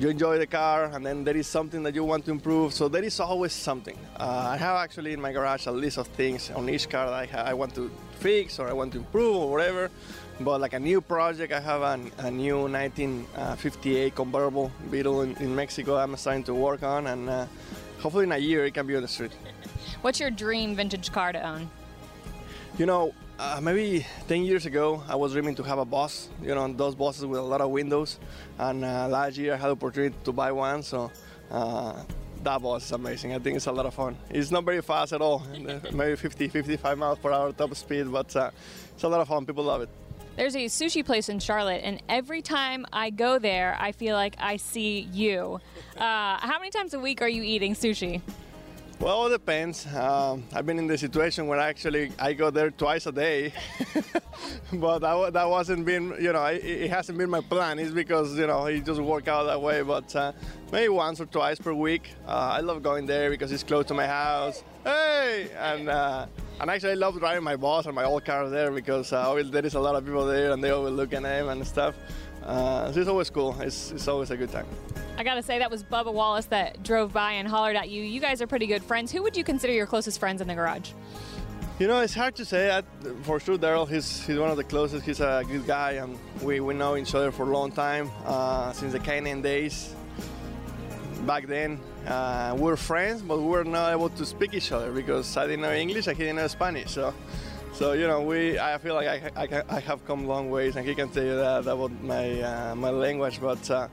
[0.00, 2.72] you enjoy the car, and then there is something that you want to improve.
[2.72, 3.98] So there is always something.
[4.18, 7.34] Uh, I have actually in my garage a list of things on each car that
[7.34, 9.90] I, I want to fix or I want to improve or whatever.
[10.40, 15.54] But like a new project, I have an, a new 1958 convertible Beetle in, in,
[15.54, 17.46] Mexico I'm starting to work on, and uh,
[18.00, 19.32] hopefully in a year it can be on the street.
[20.00, 21.70] What's your dream vintage car to own?
[22.78, 26.54] You know, uh, maybe 10 years ago, I was dreaming to have a bus, you
[26.54, 28.18] know, those buses with a lot of windows.
[28.58, 31.10] And uh, last year I had the opportunity to buy one, so
[31.50, 32.02] uh,
[32.42, 33.34] that bus is amazing.
[33.34, 34.16] I think it's a lot of fun.
[34.30, 35.42] It's not very fast at all,
[35.92, 38.50] maybe 50, 55 miles per hour top speed, but uh,
[38.94, 39.44] it's a lot of fun.
[39.44, 39.88] People love it.
[40.34, 44.34] There's a sushi place in Charlotte, and every time I go there, I feel like
[44.38, 45.60] I see you.
[45.96, 48.22] Uh, how many times a week are you eating sushi?
[49.02, 49.84] Well, it depends.
[49.92, 53.52] Um, I've been in the situation where actually I go there twice a day,
[54.72, 57.80] but that, that wasn't been, you know, it, it, hasn't been my plan.
[57.80, 59.82] It's because, you know, it just work out that way.
[59.82, 60.30] But uh,
[60.70, 62.12] maybe once or twice per week.
[62.28, 64.62] Uh, I love going there because it's close to my house.
[64.84, 65.48] Hey!
[65.58, 66.26] And, uh,
[66.60, 69.66] and actually I love driving my boss and my old car there because uh, there
[69.66, 71.96] is a lot of people there and they always look at him and stuff.
[72.44, 73.56] Uh, so it's always cool.
[73.60, 74.66] It's, it's always a good time.
[75.16, 78.02] I gotta say that was Bubba Wallace that drove by and hollered at you.
[78.02, 79.12] You guys are pretty good friends.
[79.12, 80.90] Who would you consider your closest friends in the garage?
[81.78, 82.70] You know, it's hard to say.
[82.70, 82.82] I,
[83.22, 85.04] for sure, Darrell, he's, he's one of the closest.
[85.04, 88.72] He's a good guy, and we, we know each other for a long time, uh,
[88.72, 89.94] since the K&N days.
[91.26, 94.92] Back then, uh, we were friends, but we were not able to speak each other
[94.92, 96.90] because I didn't know English and he didn't know Spanish.
[96.92, 97.14] So,
[97.72, 100.86] so you know, we I feel like I, I, I have come long ways, and
[100.86, 103.40] he can tell you that about my uh, my language.
[103.40, 103.88] But uh,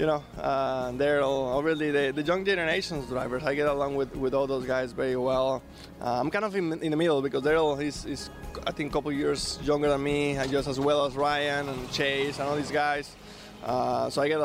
[0.00, 3.44] you know, uh, they're all really the, the young generation's drivers.
[3.44, 5.62] I get along with, with all those guys very well.
[6.00, 8.30] Uh, I'm kind of in, in the middle because Darrell is, is
[8.66, 11.92] I think a couple years younger than me, and just as well as Ryan and
[11.92, 13.14] Chase and all these guys.
[13.62, 14.40] Uh, so I get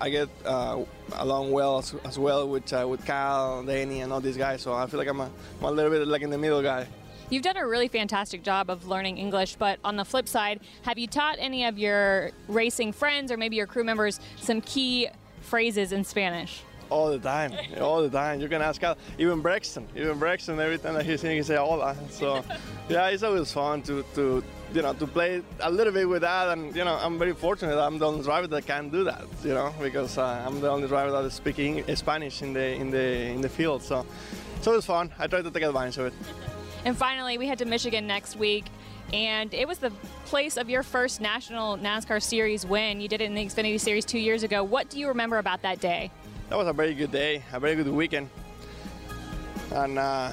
[0.00, 0.82] I get uh,
[1.16, 4.62] along well as, as well with with Kyle, Danny, and all these guys.
[4.62, 6.86] So I feel like I'm a, I'm a little bit like in the middle guy.
[7.30, 10.98] You've done a really fantastic job of learning English, but on the flip side, have
[10.98, 15.08] you taught any of your racing friends or maybe your crew members some key
[15.40, 16.62] phrases in Spanish?
[16.90, 18.40] All the time, all the time.
[18.40, 20.60] You can ask Kyle, even Brexton, even Brexton.
[20.60, 21.96] Every time that he's singing, he say hola.
[22.10, 22.44] So,
[22.90, 26.50] yeah, it's always fun to, to you know to play a little bit with that.
[26.50, 27.78] And you know, I'm very fortunate.
[27.78, 29.24] I'm the only driver that can do that.
[29.42, 32.90] You know, because uh, I'm the only driver that is speaking Spanish in the in
[32.90, 33.82] the in the field.
[33.82, 34.04] So,
[34.60, 35.10] so it's fun.
[35.18, 36.14] I try to take advantage of it.
[36.84, 38.66] And finally, we head to Michigan next week,
[39.12, 39.90] and it was the
[40.26, 43.00] place of your first national NASCAR Series win.
[43.00, 44.62] You did it in the Xfinity Series two years ago.
[44.62, 46.10] What do you remember about that day?
[46.50, 48.28] That was a very good day, a very good weekend,
[49.72, 50.32] and uh,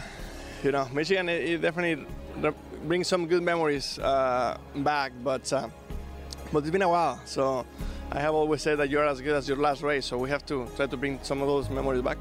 [0.61, 2.05] you know, Michigan it, it definitely
[2.85, 5.69] brings some good memories uh, back, but uh,
[6.51, 7.65] but it's been a while, so.
[8.13, 10.45] I have always said that you're as good as your last race, so we have
[10.47, 12.17] to try to bring some of those memories back.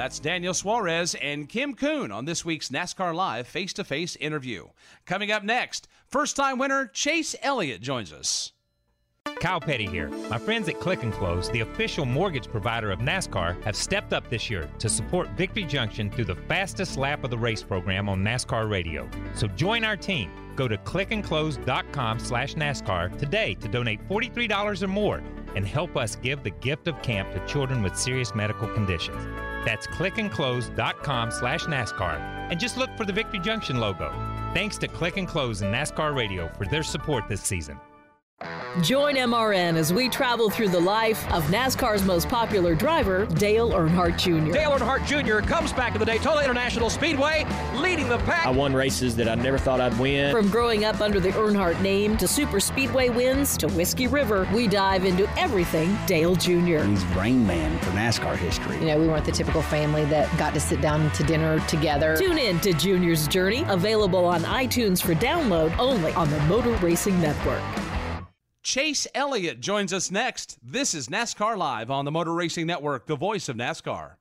[0.00, 4.68] That's Daniel Suarez and Kim Coon on this week's NASCAR Live face to face interview.
[5.04, 8.52] Coming up next, first time winner Chase Elliott joins us.
[9.40, 10.08] Kyle Petty here.
[10.30, 14.30] My friends at Click and Close, the official mortgage provider of NASCAR, have stepped up
[14.30, 18.24] this year to support Victory Junction through the fastest lap of the race program on
[18.24, 19.06] NASCAR radio.
[19.34, 20.30] So join our team.
[20.56, 25.22] Go to clickandclose.com slash NASCAR today to donate $43 or more
[25.54, 29.22] and help us give the gift of camp to children with serious medical conditions.
[29.64, 32.18] That's clickandclose.com slash NASCAR.
[32.50, 34.10] And just look for the Victory Junction logo.
[34.54, 37.78] Thanks to Click and Close and NASCAR Radio for their support this season.
[38.82, 44.16] Join MRN as we travel through the life of NASCAR's most popular driver, Dale Earnhardt
[44.16, 44.52] Jr.
[44.52, 45.44] Dale Earnhardt Jr.
[45.44, 48.46] comes back to the Daytona International Speedway, leading the pack.
[48.46, 50.30] I won races that I never thought I'd win.
[50.30, 54.68] From growing up under the Earnhardt name to super speedway wins to Whiskey River, we
[54.68, 56.84] dive into everything Dale Jr.
[56.84, 58.78] He's brain Man for NASCAR history.
[58.78, 62.16] You know, we weren't the typical family that got to sit down to dinner together.
[62.16, 67.20] Tune in to Junior's Journey, available on iTunes for download only on the Motor Racing
[67.20, 67.62] Network.
[68.62, 70.58] Chase Elliott joins us next.
[70.62, 74.16] This is NASCAR Live on the Motor Racing Network, the voice of NASCAR.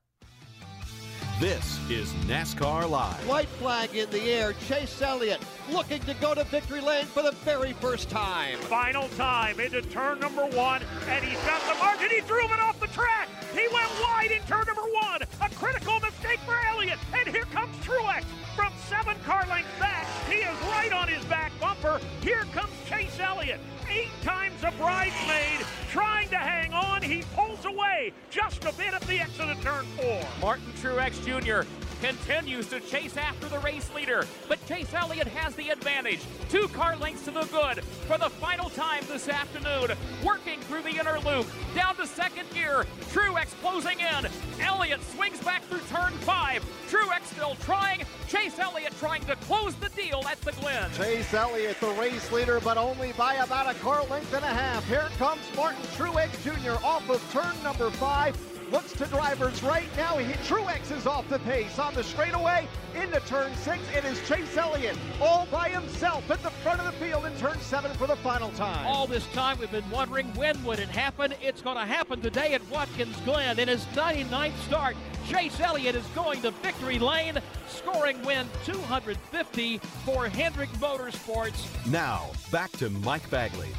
[1.41, 3.27] This is NASCAR Live.
[3.27, 4.53] White flag in the air.
[4.67, 8.57] Chase Elliott looking to go to victory lane for the very first time.
[8.59, 12.09] Final time into turn number one, and he's got the margin.
[12.09, 13.27] He threw it off the track.
[13.53, 15.21] He went wide in turn number one.
[15.21, 16.99] A critical mistake for Elliott.
[17.13, 18.23] And here comes Truex
[18.55, 20.07] from seven car lengths back.
[20.29, 21.99] He is right on his back bumper.
[22.21, 23.59] Here comes Chase Elliott.
[23.91, 27.01] Eight times a bridesmaid trying to hang on.
[27.01, 30.21] He pulls away just a bit at the exit of turn four.
[30.39, 31.67] Martin Truex Jr.
[32.01, 36.21] continues to chase after the race leader, but Chase Elliott has the advantage.
[36.49, 39.95] Two car lengths to the good for the final time this afternoon.
[40.23, 42.85] Working through the inner loop, down to second gear.
[43.11, 44.29] Truex closing in.
[44.61, 46.63] Elliott swings back through turn five.
[46.89, 48.03] Truex still trying.
[48.27, 50.89] Chase Elliott trying to close the deal at the Glen.
[50.95, 54.87] Chase Elliott, the race leader, but only by about a car length and a half.
[54.87, 56.83] Here comes Martin Truex Jr.
[56.85, 58.37] off of turn number five.
[58.71, 60.17] Looks to drivers right now.
[60.17, 63.79] He, Truex is off the pace on the straightaway into turn six.
[63.95, 67.59] It is Chase Elliott all by himself at the front of the field in turn
[67.61, 68.85] seven for the final time.
[68.85, 71.33] All this time we've been wondering when would it happen.
[71.41, 74.95] It's going to happen today at Watkins Glen in his 99th start.
[75.27, 81.87] Chase Elliott is going to victory lane, scoring win 250 for Hendrick Motorsports.
[81.87, 83.69] Now, back to Mike Bagley.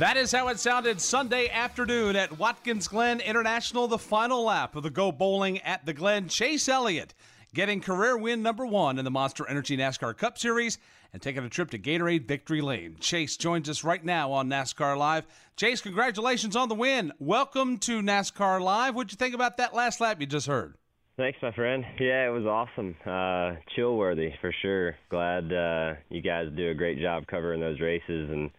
[0.00, 4.82] That is how it sounded Sunday afternoon at Watkins Glen International, the final lap of
[4.82, 6.26] the Go Bowling at the Glen.
[6.26, 7.12] Chase Elliott
[7.52, 10.78] getting career win number one in the Monster Energy NASCAR Cup Series
[11.12, 12.96] and taking a trip to Gatorade Victory Lane.
[12.98, 15.26] Chase joins us right now on NASCAR Live.
[15.56, 17.12] Chase, congratulations on the win.
[17.18, 18.94] Welcome to NASCAR Live.
[18.94, 20.78] What'd you think about that last lap you just heard?
[21.18, 21.84] Thanks, my friend.
[21.98, 22.96] Yeah, it was awesome.
[23.04, 24.96] Uh, chill worthy for sure.
[25.10, 28.50] Glad uh, you guys do a great job covering those races and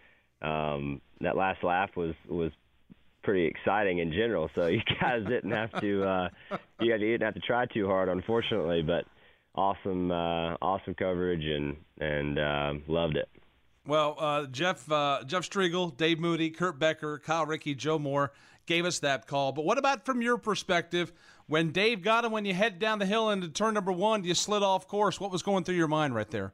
[0.42, 2.52] um, that last lap was was
[3.24, 4.50] pretty exciting in general.
[4.56, 6.30] So you guys didn't have to uh,
[6.80, 8.82] you guys didn't have to try too hard, unfortunately.
[8.82, 9.06] But
[9.56, 13.30] awesome, uh, awesome coverage, and and uh, loved it.
[13.88, 18.32] Well, uh, Jeff uh, Jeff Striegle, Dave Moody, Kurt Becker, Kyle Rickey, Joe Moore
[18.68, 19.52] gave us that call.
[19.52, 21.12] But what about from your perspective?
[21.48, 24.30] When Dave got him, when you head down the hill into turn number one, do
[24.30, 25.20] you slid off course.
[25.20, 26.54] What was going through your mind right there?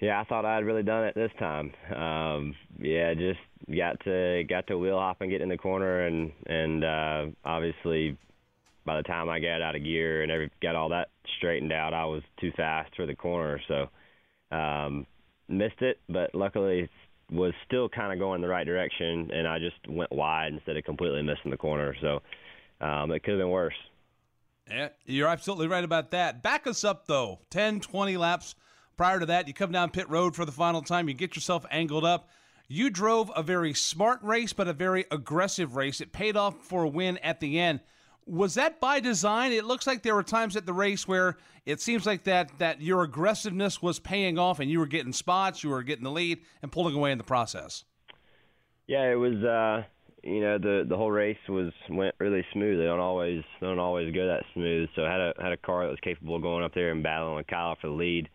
[0.00, 1.72] Yeah, I thought I'd really done it this time.
[1.94, 3.40] Um, yeah, just
[3.74, 8.18] got to got to wheel hop and get in the corner, and and uh, obviously
[8.84, 11.94] by the time I got out of gear and every, got all that straightened out,
[11.94, 13.88] I was too fast for the corner, so
[14.54, 15.06] um,
[15.48, 16.00] missed it.
[16.08, 16.88] But luckily,
[17.30, 20.84] was still kind of going the right direction, and I just went wide instead of
[20.84, 21.94] completely missing the corner.
[22.00, 22.20] So
[22.80, 23.74] um, it could have been worse.
[24.68, 26.42] Yeah, you're absolutely right about that.
[26.42, 28.54] Back us up though, 10, 20 laps
[28.96, 29.48] prior to that.
[29.48, 31.08] You come down pit road for the final time.
[31.08, 32.28] You get yourself angled up.
[32.68, 36.00] You drove a very smart race, but a very aggressive race.
[36.00, 37.80] It paid off for a win at the end.
[38.26, 39.52] Was that by design?
[39.52, 41.36] It looks like there were times at the race where
[41.66, 45.62] it seems like that that your aggressiveness was paying off, and you were getting spots,
[45.62, 47.84] you were getting the lead, and pulling away in the process.
[48.86, 49.44] Yeah, it was.
[49.44, 49.84] Uh,
[50.24, 52.78] you know, the the whole race was went really smooth.
[52.78, 54.88] They don't always they don't always go that smooth.
[54.96, 57.02] So I had a had a car that was capable of going up there and
[57.02, 58.30] battling with Kyle for the lead,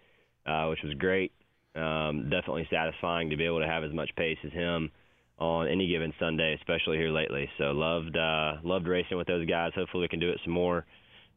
[0.49, 1.31] uh, which was great.
[1.75, 4.91] Um, definitely satisfying to be able to have as much pace as him
[5.37, 7.49] on any given Sunday, especially here lately.
[7.57, 9.71] So loved uh, loved racing with those guys.
[9.75, 10.85] Hopefully we can do it some more.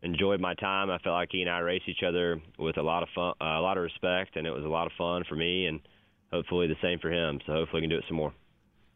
[0.03, 0.91] Enjoyed my time.
[0.91, 3.61] I felt like he and I raced each other with a lot of fun, uh,
[3.61, 5.81] a lot of respect, and it was a lot of fun for me, and
[6.33, 7.39] hopefully the same for him.
[7.47, 8.33] So hopefully we can do it some more.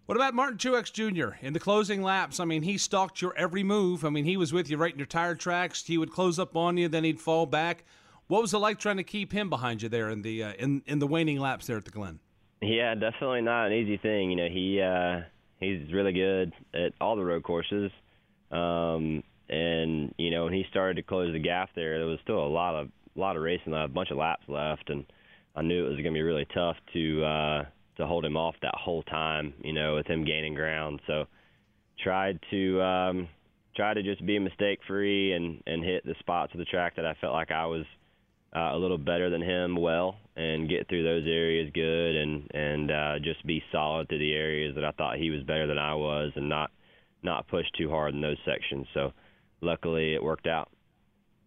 [0.07, 1.37] What about Martin Truex Jr.
[1.45, 2.41] in the closing laps?
[2.41, 4.05] I mean, he stalked your every move.
[4.05, 5.85] I mean, he was with you right in your tire tracks.
[5.85, 7.85] He would close up on you, then he'd fall back.
[8.29, 10.83] What was it like trying to keep him behind you there in the uh, in
[10.87, 12.19] in the waning laps there at the Glen?
[12.61, 14.31] Yeah, definitely not an easy thing.
[14.31, 15.21] You know, he uh,
[15.61, 17.91] he's really good at all the road courses,
[18.51, 22.45] um, and you know when he started to close the gap there, there was still
[22.45, 25.05] a lot of lot of racing, a bunch of laps left, and
[25.55, 27.65] I knew it was going to be really tough to uh,
[27.99, 29.55] to hold him off that whole time.
[29.63, 31.27] You know, with him gaining ground, so
[32.03, 33.29] tried to um,
[33.77, 37.07] try to just be mistake free and and hit the spots of the track that
[37.07, 37.85] I felt like I was
[38.57, 42.91] uh, a little better than him well and get through those areas good and and
[42.91, 45.95] uh, just be solid through the areas that I thought he was better than I
[45.95, 46.71] was and not
[47.23, 48.87] not push too hard in those sections.
[48.95, 49.13] So
[49.61, 50.71] luckily it worked out.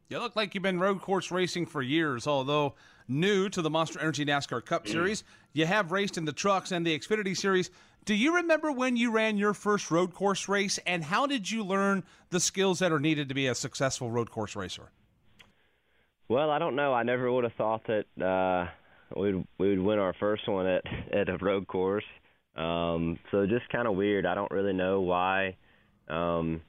[0.09, 2.75] You look like you've been road course racing for years, although
[3.07, 5.23] new to the Monster Energy NASCAR Cup Series.
[5.53, 7.69] You have raced in the trucks and the Xfinity Series.
[8.05, 11.63] Do you remember when you ran your first road course race, and how did you
[11.63, 14.91] learn the skills that are needed to be a successful road course racer?
[16.29, 16.93] Well, I don't know.
[16.93, 18.69] I never would have thought that uh,
[19.19, 22.05] we'd we'd win our first one at at a road course.
[22.55, 24.25] Um, so just kind of weird.
[24.25, 25.55] I don't really know why
[26.07, 26.61] um,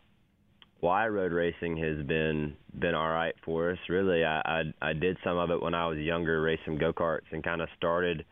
[0.80, 3.78] why road racing has been been all right for us.
[3.90, 7.30] Really, I I, I did some of it when I was younger, some go karts,
[7.30, 8.24] and kind of started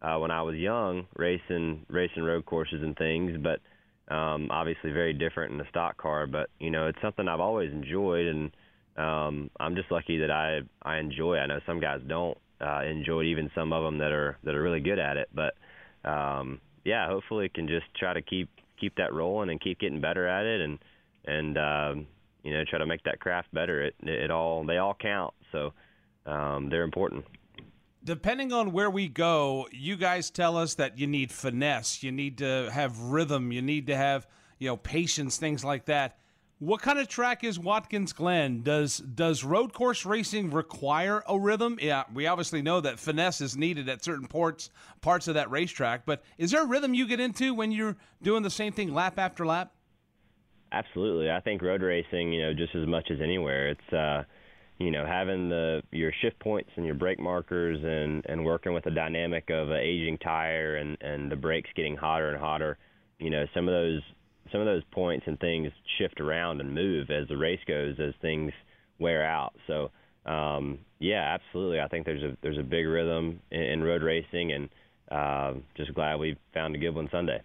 [0.00, 3.36] uh, when I was young racing racing road courses and things.
[3.42, 3.60] But
[4.14, 6.28] um, obviously, very different in the stock car.
[6.28, 8.52] But you know, it's something I've always enjoyed and
[8.98, 11.36] um, I'm just lucky that I I enjoy.
[11.36, 14.54] I know some guys don't uh, enjoy it, even some of them that are that
[14.54, 15.28] are really good at it.
[15.32, 15.54] But
[16.04, 20.26] um, yeah, hopefully can just try to keep keep that rolling and keep getting better
[20.26, 20.78] at it, and
[21.26, 22.06] and um,
[22.42, 23.82] you know try to make that craft better.
[23.82, 25.72] It it all they all count, so
[26.26, 27.24] um, they're important.
[28.02, 32.38] Depending on where we go, you guys tell us that you need finesse, you need
[32.38, 34.26] to have rhythm, you need to have
[34.58, 36.18] you know patience, things like that
[36.58, 38.62] what kind of track is Watkins Glen?
[38.62, 41.78] Does does road course racing require a rhythm?
[41.80, 46.04] Yeah, we obviously know that finesse is needed at certain parts parts of that racetrack,
[46.04, 49.18] but is there a rhythm you get into when you're doing the same thing lap
[49.18, 49.72] after lap?
[50.72, 51.30] Absolutely.
[51.30, 54.24] I think road racing, you know, just as much as anywhere, it's uh
[54.78, 58.84] you know, having the your shift points and your brake markers and and working with
[58.84, 62.78] the dynamic of an aging tire and and the brakes getting hotter and hotter,
[63.20, 64.02] you know, some of those
[64.50, 68.14] some of those points and things shift around and move as the race goes as
[68.20, 68.52] things
[68.98, 69.54] wear out.
[69.66, 69.90] So
[70.28, 71.80] um, yeah, absolutely.
[71.80, 74.68] I think there's a there's a big rhythm in, in road racing, and
[75.10, 77.40] uh, just glad we found a good one Sunday.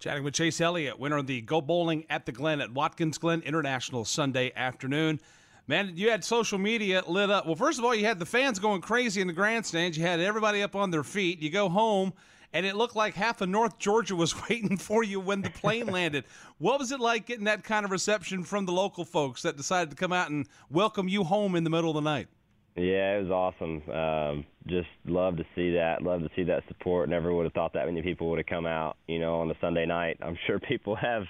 [0.00, 3.40] Chatting with Chase Elliott, winner of the Go Bowling at the Glen at Watkins Glen
[3.42, 5.18] International Sunday afternoon.
[5.66, 7.46] Man, you had social media lit up.
[7.46, 9.96] Well, first of all, you had the fans going crazy in the grandstands.
[9.96, 11.40] You had everybody up on their feet.
[11.40, 12.12] You go home
[12.54, 15.88] and it looked like half of North Georgia was waiting for you when the plane
[15.88, 16.24] landed.
[16.58, 19.90] What was it like getting that kind of reception from the local folks that decided
[19.90, 22.28] to come out and welcome you home in the middle of the night?
[22.76, 23.88] Yeah, it was awesome.
[23.90, 26.02] Um, just love to see that.
[26.02, 27.08] Love to see that support.
[27.08, 28.96] Never would have thought that many people would have come out.
[29.06, 30.18] You know, on a Sunday night.
[30.22, 31.24] I'm sure people have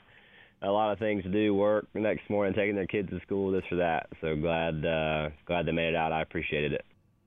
[0.62, 3.50] a lot of things to do, work the next morning, taking their kids to school,
[3.50, 4.08] this or that.
[4.20, 6.12] So glad, uh, glad they made it out.
[6.12, 6.84] I appreciated it.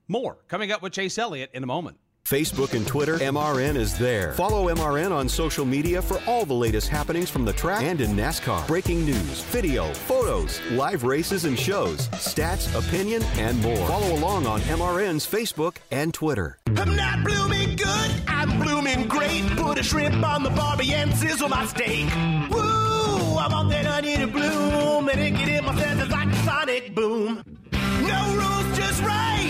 [0.07, 1.97] More coming up with Chase Elliott in a moment.
[2.27, 4.33] Facebook and Twitter, MRN is there.
[4.33, 8.17] Follow MRN on social media for all the latest happenings from the track and in
[8.17, 8.67] NASCAR.
[8.67, 13.87] Breaking news, video, photos, live races and shows, stats, opinion, and more.
[13.87, 16.57] Follow along on MRN's Facebook and Twitter.
[16.75, 19.45] I'm not blooming good, I'm blooming great.
[19.55, 22.13] Put a shrimp on the barbie and sizzle my steak.
[22.51, 23.37] Woo!
[23.37, 26.93] I want that onion to bloom and it get in my senses like a sonic
[26.93, 27.41] boom.
[27.71, 29.46] No rules, just right.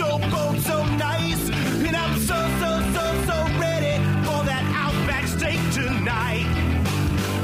[0.00, 5.60] So bold, so nice, and I'm so, so, so, so ready for that Outback steak
[5.74, 6.46] tonight.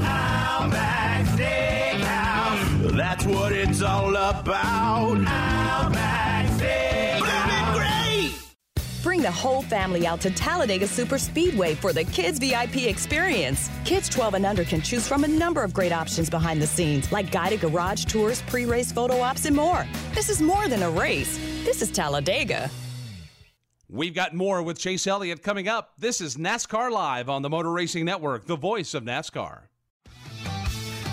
[0.03, 5.19] Outback Steakhouse, that's what it's all about.
[5.29, 6.87] Outback Steakhouse.
[9.03, 13.71] Bring the whole family out to Talladega Super Speedway for the Kids VIP experience.
[13.85, 17.13] Kids 12 and under can choose from a number of great options behind the scenes,
[17.13, 19.87] like guided garage tours, pre race photo ops, and more.
[20.15, 22.71] This is more than a race, this is Talladega.
[23.91, 25.95] We've got more with Chase Elliott coming up.
[25.99, 29.63] This is NASCAR Live on the Motor Racing Network, the voice of NASCAR.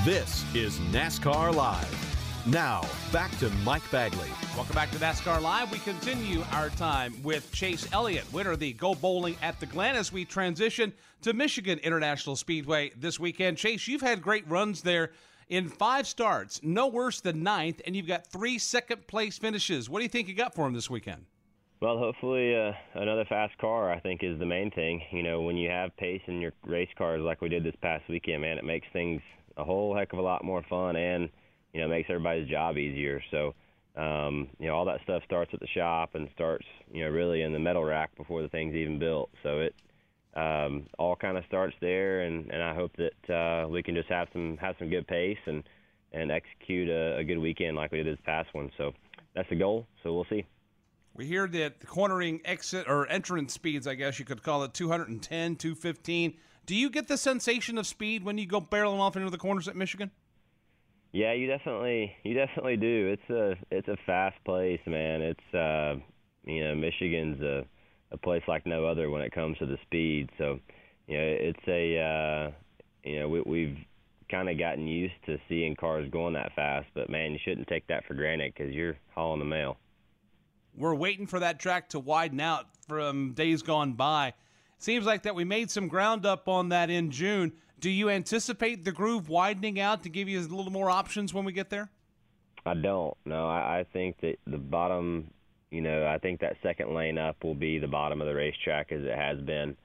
[0.06, 2.46] This is NASCAR Live.
[2.46, 4.30] Now, back to Mike Bagley.
[4.56, 5.72] Welcome back to NASCAR Live.
[5.72, 9.96] We continue our time with Chase Elliott, winner of the Go Bowling at the Glen,
[9.96, 10.94] as we transition
[11.24, 13.58] to Michigan International Speedway this weekend.
[13.58, 15.14] Chase, you've had great runs there
[15.50, 19.90] in five starts, no worse than ninth, and you've got three second place finishes.
[19.90, 21.26] What do you think you got for him this weekend?
[21.84, 23.92] Well, hopefully uh, another fast car.
[23.92, 25.02] I think is the main thing.
[25.12, 28.08] You know, when you have pace in your race cars like we did this past
[28.08, 29.22] weekend, man, it makes things
[29.58, 31.30] a whole heck of a lot more fun and
[31.74, 33.22] you know makes everybody's job easier.
[33.32, 33.54] So,
[33.98, 37.42] um, you know, all that stuff starts at the shop and starts you know really
[37.42, 39.30] in the metal rack before the thing's even built.
[39.44, 39.76] So it
[40.36, 44.10] um, all kind of starts there, and, and I hope that uh, we can just
[44.10, 45.64] have some have some good pace and
[46.12, 48.72] and execute a, a good weekend like we did this past one.
[48.78, 48.94] So
[49.36, 49.88] that's the goal.
[50.04, 50.46] So we'll see.
[51.16, 54.74] We hear that the cornering exit or entrance speeds, I guess you could call it
[54.74, 56.34] 210, 215.
[56.66, 59.68] Do you get the sensation of speed when you go barreling off into the corners
[59.68, 60.12] at Michigan?
[61.12, 63.16] Yeah, you definitely you definitely do.
[63.16, 65.22] It's a it's a fast place, man.
[65.22, 65.96] It's uh
[66.46, 67.66] you know, Michigan's a
[68.14, 70.30] a place like no other when it comes to the speed.
[70.38, 70.60] So,
[71.08, 72.52] you know, it's a uh
[73.04, 73.78] you know, we we've
[74.32, 77.86] kind of gotten used to seeing cars going that fast, but man, you shouldn't take
[77.88, 79.78] that for granted cuz you're hauling the mail.
[80.76, 84.34] We're waiting for that track to widen out from days gone by.
[84.80, 87.54] Seems like that we made some ground up on that in June.
[87.80, 91.46] Do you anticipate the groove widening out to give you a little more options when
[91.46, 91.90] we get there?
[92.66, 93.16] I don't.
[93.26, 95.32] No, I, I think that the bottom,
[95.74, 98.92] you know, I think that second lane up will be the bottom of the racetrack
[98.92, 99.76] as it has been,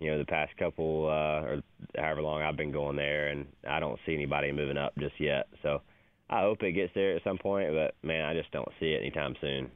[0.00, 1.62] you know, the past couple uh, or
[1.96, 5.46] however long I've been going there, and I don't see anybody moving up just yet.
[5.62, 5.82] So
[6.28, 9.02] I hope it gets there at some point, but man, I just don't see it
[9.02, 9.70] anytime soon.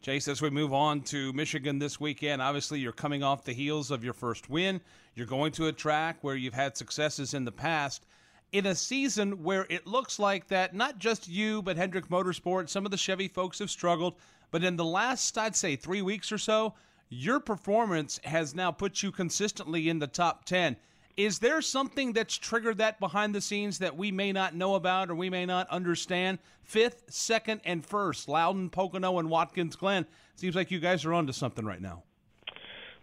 [0.00, 3.90] Chase, as we move on to Michigan this weekend, obviously you're coming off the heels
[3.90, 4.80] of your first win.
[5.14, 8.06] You're going to a track where you've had successes in the past.
[8.52, 12.84] In a season where it looks like that not just you, but Hendrick Motorsport, some
[12.84, 14.16] of the Chevy folks have struggled.
[14.50, 16.74] But in the last, I'd say, three weeks or so,
[17.08, 20.76] your performance has now put you consistently in the top 10.
[21.16, 25.10] Is there something that's triggered that behind the scenes that we may not know about
[25.10, 26.38] or we may not understand?
[26.62, 30.06] Fifth, second, and first, Loudon, Pocono, and Watkins Glen.
[30.36, 32.04] Seems like you guys are onto something right now.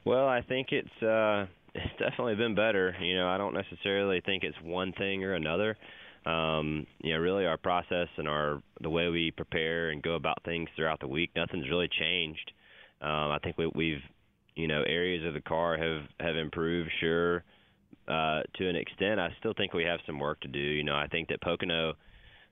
[0.04, 2.96] Well, I think it's uh, it's definitely been better.
[3.02, 5.78] You know, I don't necessarily think it's one thing or another.
[6.26, 10.44] Um, you know, really our process and our the way we prepare and go about
[10.44, 12.52] things throughout the week, nothing's really changed.
[13.02, 14.02] Um, I think we, we've,
[14.56, 17.44] you know, areas of the car have have improved, sure
[18.08, 19.20] uh, to an extent.
[19.20, 20.60] I still think we have some work to do.
[20.60, 21.94] You know, I think that Pocono,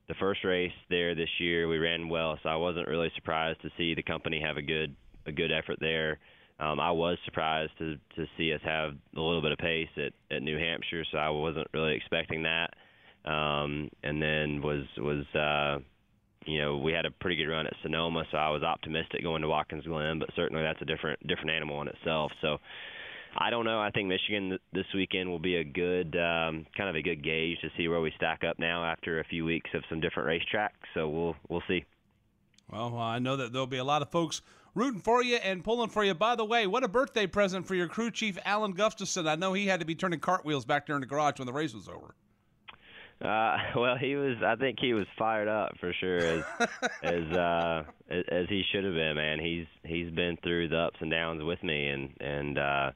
[0.07, 3.69] the first race there this year, we ran well, so I wasn't really surprised to
[3.78, 4.95] see the company have a good
[5.26, 6.19] a good effort there.
[6.60, 10.14] Um, I was surprised to to see us have a little bit of pace at
[10.36, 12.74] at New Hampshire, so I wasn't really expecting that.
[13.26, 15.80] Um, and then was was uh,
[16.45, 19.41] you know we had a pretty good run at Sonoma, so I was optimistic going
[19.41, 22.32] to Watkins Glen, but certainly that's a different different animal in itself.
[22.41, 22.60] So
[23.38, 23.82] I don't know.
[23.82, 27.60] I think Michigan this weekend will be a good um, kind of a good gauge
[27.62, 30.88] to see where we stack up now after a few weeks of some different racetracks.
[30.93, 31.84] So we'll we'll see.
[32.72, 34.41] Well, I know that there'll be a lot of folks
[34.76, 36.13] rooting for you and pulling for you.
[36.13, 39.28] By the way, what a birthday present for your crew chief, Alan Gustafson.
[39.28, 41.53] I know he had to be turning cartwheels back there in the garage when the
[41.53, 42.13] race was over.
[43.21, 44.38] Uh, well, he was.
[44.45, 46.43] I think he was fired up for sure, as
[47.03, 49.15] as uh, as he should have been.
[49.15, 52.91] Man, he's he's been through the ups and downs with me, and and uh,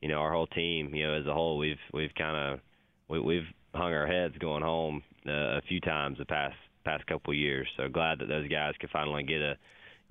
[0.00, 0.94] you know our whole team.
[0.94, 2.60] You know, as a whole, we've we've kind of
[3.08, 7.32] we, we've hung our heads going home uh, a few times the past past couple
[7.32, 7.68] of years.
[7.76, 9.56] So glad that those guys could finally get a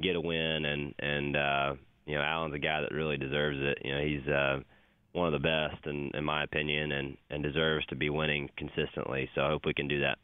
[0.01, 1.73] get a win, and and uh,
[2.05, 3.79] you know Alan's a guy that really deserves it.
[3.83, 4.59] You know, he's uh,
[5.13, 9.29] one of the best in, in my opinion, and and deserves to be winning consistently.
[9.35, 10.17] So I hope we can do that.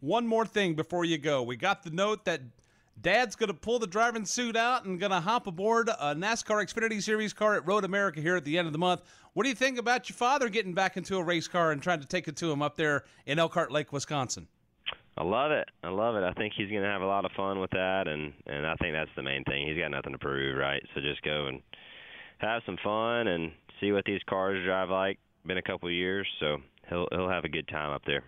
[0.00, 1.42] One more thing before you go.
[1.42, 2.42] We got the note that
[3.00, 6.62] Dad's going to pull the driving suit out and going to hop aboard a NASCAR
[6.64, 9.02] Xfinity Series car at Road America here at the end of the month.
[9.32, 12.00] What do you think about your father getting back into a race car and trying
[12.00, 14.46] to take it to him up there in Elkhart Lake, Wisconsin?
[15.16, 15.68] I love it.
[15.82, 16.24] I love it.
[16.24, 18.74] I think he's going to have a lot of fun with that, and and I
[18.76, 19.66] think that's the main thing.
[19.66, 20.82] He's got nothing to prove, right?
[20.94, 21.62] So just go and
[22.38, 25.18] have some fun and see what these cars drive like.
[25.46, 26.56] Been a couple years, so
[26.88, 28.24] he'll he'll have a good time up there.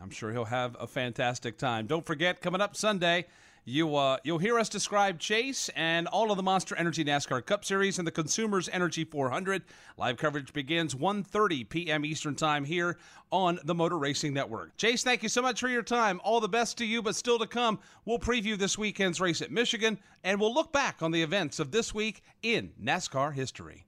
[0.00, 1.86] I'm sure he'll have a fantastic time.
[1.86, 3.26] Don't forget, coming up Sunday,
[3.64, 7.64] you uh, you'll hear us describe Chase and all of the Monster Energy NASCAR Cup
[7.64, 9.62] Series and the Consumers Energy 400.
[9.96, 12.04] Live coverage begins 1:30 p.m.
[12.04, 12.98] Eastern Time here
[13.30, 14.76] on the Motor Racing Network.
[14.76, 16.20] Chase, thank you so much for your time.
[16.24, 17.78] All the best to you, but still to come.
[18.04, 21.70] We'll preview this weekend's race at Michigan, and we'll look back on the events of
[21.70, 23.86] this week in NASCAR history.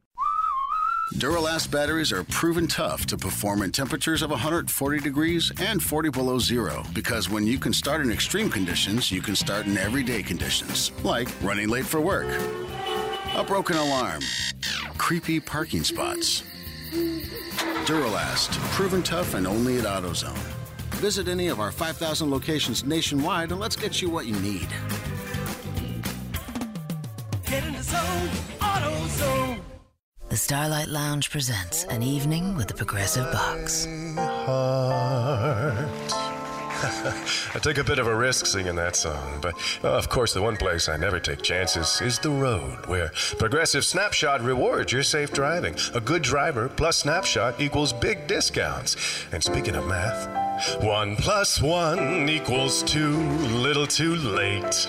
[1.15, 6.41] Duralast batteries are proven tough to perform in temperatures of 140 degrees and 40 below
[6.41, 10.91] zero because when you can start in extreme conditions, you can start in everyday conditions,
[11.05, 12.27] like running late for work,
[13.37, 14.21] a broken alarm,
[14.99, 16.43] creepy parking spots.
[17.87, 20.37] Duralast, proven tough and only at AutoZone.
[20.97, 24.69] Visit any of our 5,000 locations nationwide and let's get you what you need.
[27.47, 28.29] Get in the zone,
[28.59, 29.66] AutoZone.
[30.37, 33.87] The Starlight Lounge presents an evening with the Progressive Box.
[37.57, 40.43] I took a bit of a risk singing that song, but uh, of course, the
[40.43, 45.33] one place I never take chances is the road, where Progressive Snapshot rewards your safe
[45.33, 45.75] driving.
[45.95, 48.95] A good driver plus Snapshot equals big discounts.
[49.33, 53.17] And speaking of math, one plus one equals two,
[53.57, 54.87] little too late.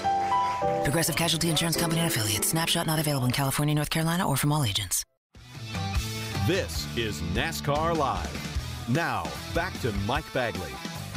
[0.83, 2.49] Progressive Casualty Insurance Company and affiliates.
[2.49, 5.05] Snapshot not available in California, North Carolina, or from all agents.
[6.47, 8.87] This is NASCAR Live.
[8.87, 10.71] Now, back to Mike Bagley.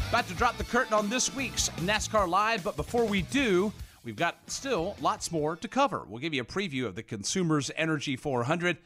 [0.09, 3.73] About to drop the curtain on this week's NASCAR Live, but before we do,
[4.03, 6.05] we've got still lots more to cover.
[6.09, 8.79] We'll give you a preview of the Consumers Energy 400,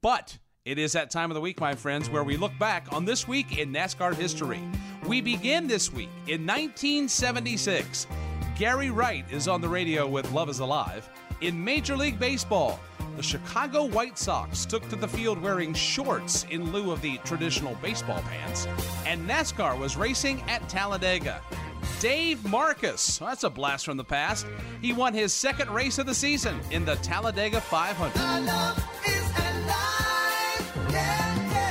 [0.00, 3.04] but it is that time of the week, my friends, where we look back on
[3.04, 4.60] this week in NASCAR history.
[5.06, 8.08] We begin this week in 1976.
[8.58, 11.08] Gary Wright is on the radio with Love is Alive.
[11.42, 12.80] In Major League Baseball,
[13.16, 17.76] the Chicago White Sox took to the field wearing shorts in lieu of the traditional
[17.82, 18.66] baseball pants,
[19.06, 21.40] and NASCAR was racing at Talladega.
[22.00, 24.46] Dave Marcis, that's a blast from the past.
[24.80, 28.12] He won his second race of the season in the Talladega 500.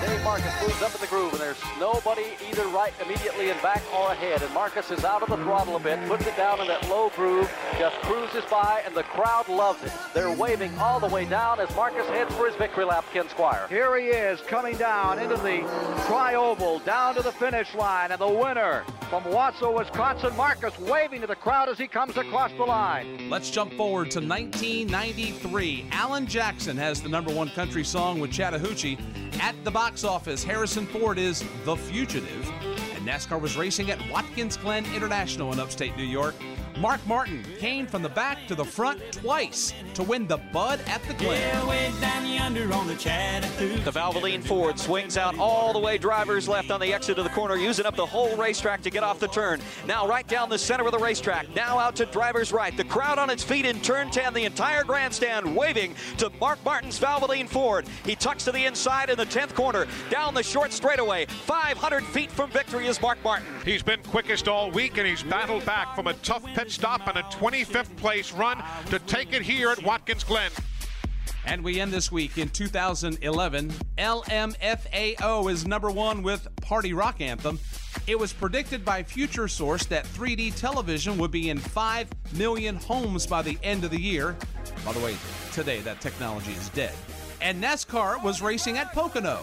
[0.02, 3.82] Dave Marcis moves up in the groove, and there's nobody either right immediately in back
[3.96, 4.42] or ahead.
[4.42, 7.10] And Marcis is out of the throttle a bit, puts it down in that low
[7.16, 9.92] groove, just cruises by, and the crowd loves it.
[10.14, 13.68] They're waving all the way down as Marcis heads for his victory lap, Ken Squier.
[13.70, 15.60] Here he is coming down into the
[16.08, 21.28] tri-oval, down to the finish line, and the winner from Wausau, Wisconsin, Marcis waving to
[21.28, 23.30] the crowd as he comes across the line.
[23.30, 25.88] Let's jump forward to 1993.
[25.92, 28.98] Alan Jackson has the number one country song with Chattahoochee.
[29.42, 32.52] At the box office, Harrison Ford is The Fugitive.
[32.94, 36.36] And NASCAR was racing at Watkins Glen International in upstate New York.
[36.82, 41.04] Mark Martin came from the back to the front twice to win the Bud at
[41.04, 41.68] the Glen.
[43.84, 47.30] The Valvoline Ford swings out all the way drivers left on the exit of the
[47.30, 49.62] corner, using up the whole racetrack to get off the turn.
[49.86, 51.54] Now right down the center of the racetrack.
[51.56, 52.76] Now out to drivers right.
[52.76, 57.00] The crowd on its feet in turn 10, the entire grandstand waving to Mark Martin's
[57.00, 57.86] Valvoline Ford.
[58.04, 59.86] He tucks to the inside in the 10th corner.
[60.10, 61.28] Down the short straightaway.
[61.28, 63.46] 500 feet from victory is Mark Martin.
[63.64, 67.18] He's been quickest all week, and he's battled back from a tough pit stop on
[67.18, 70.52] a 25th place run to take it here at Watkins Glen.
[71.46, 73.70] And we end this week in 2011.
[73.98, 77.60] LMFAO is number one with Party Rock Anthem.
[78.08, 83.28] It was predicted by Future Source that 3D television would be in 5 million homes
[83.28, 84.36] by the end of the year.
[84.86, 85.16] By the way,
[85.52, 86.94] today that technology is dead.
[87.42, 89.42] And NASCAR was racing at Pocono.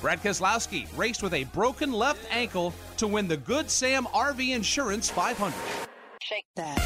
[0.00, 5.10] Brad Keselowski raced with a broken left ankle to win the Good Sam RV Insurance
[5.10, 5.77] 500.
[6.28, 6.76] Shake that.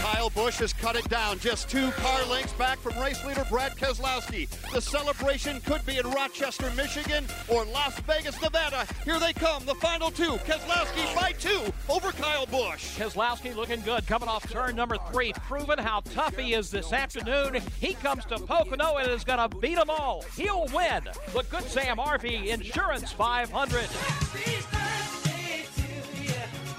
[0.00, 1.38] Kyle Busch has cut it down.
[1.38, 4.48] Just two car lengths back from race leader Brad Keselowski.
[4.72, 8.86] The celebration could be in Rochester, Michigan or Las Vegas, Nevada.
[9.04, 10.38] Here they come, the final two.
[10.46, 12.96] Keselowski by two over Kyle Busch.
[12.98, 17.60] Keselowski looking good coming off turn number three, proving how tough he is this afternoon.
[17.78, 20.24] He comes to Pocono and is going to beat them all.
[20.34, 21.04] He'll win
[21.34, 24.81] the Good Sam RV Insurance 500.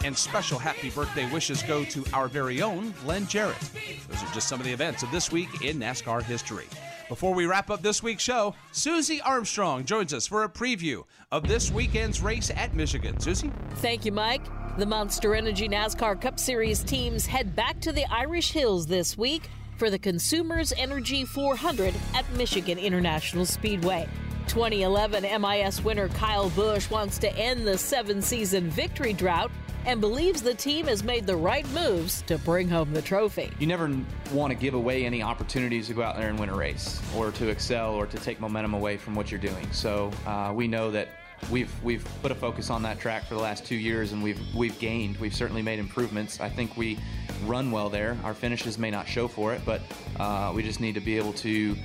[0.04, 3.70] And special happy birthday wishes go to our very own Glenn Jarrett.
[4.10, 6.66] Those are just some of the events of this week in NASCAR history.
[7.08, 11.48] Before we wrap up this week's show, Susie Armstrong joins us for a preview of
[11.48, 13.18] this weekend's race at Michigan.
[13.20, 13.52] Susie?
[13.76, 14.44] Thank you, Mike.
[14.78, 19.50] The Monster Energy NASCAR Cup Series teams head back to the Irish Hills this week
[19.78, 24.10] for the Consumers Energy 400 at Michigan International Speedway.
[24.48, 29.52] 2011 MIS winner Kyle Busch wants to end the seven season victory drought
[29.86, 33.52] and believes the team has made the right moves to bring home the trophy.
[33.60, 33.92] You never
[34.32, 37.32] want to give away any opportunities to go out there and win a race or
[37.32, 39.72] to excel or to take momentum away from what you're doing.
[39.72, 41.10] So uh, we know that
[41.52, 44.40] we've we've put a focus on that track for the last two years and we've
[44.56, 45.18] we've gained.
[45.18, 46.40] We've certainly made improvements.
[46.40, 46.98] I think we
[47.46, 48.18] run well there.
[48.24, 49.82] Our finishes may not show for it, but
[50.20, 51.76] uh, we just need to be able to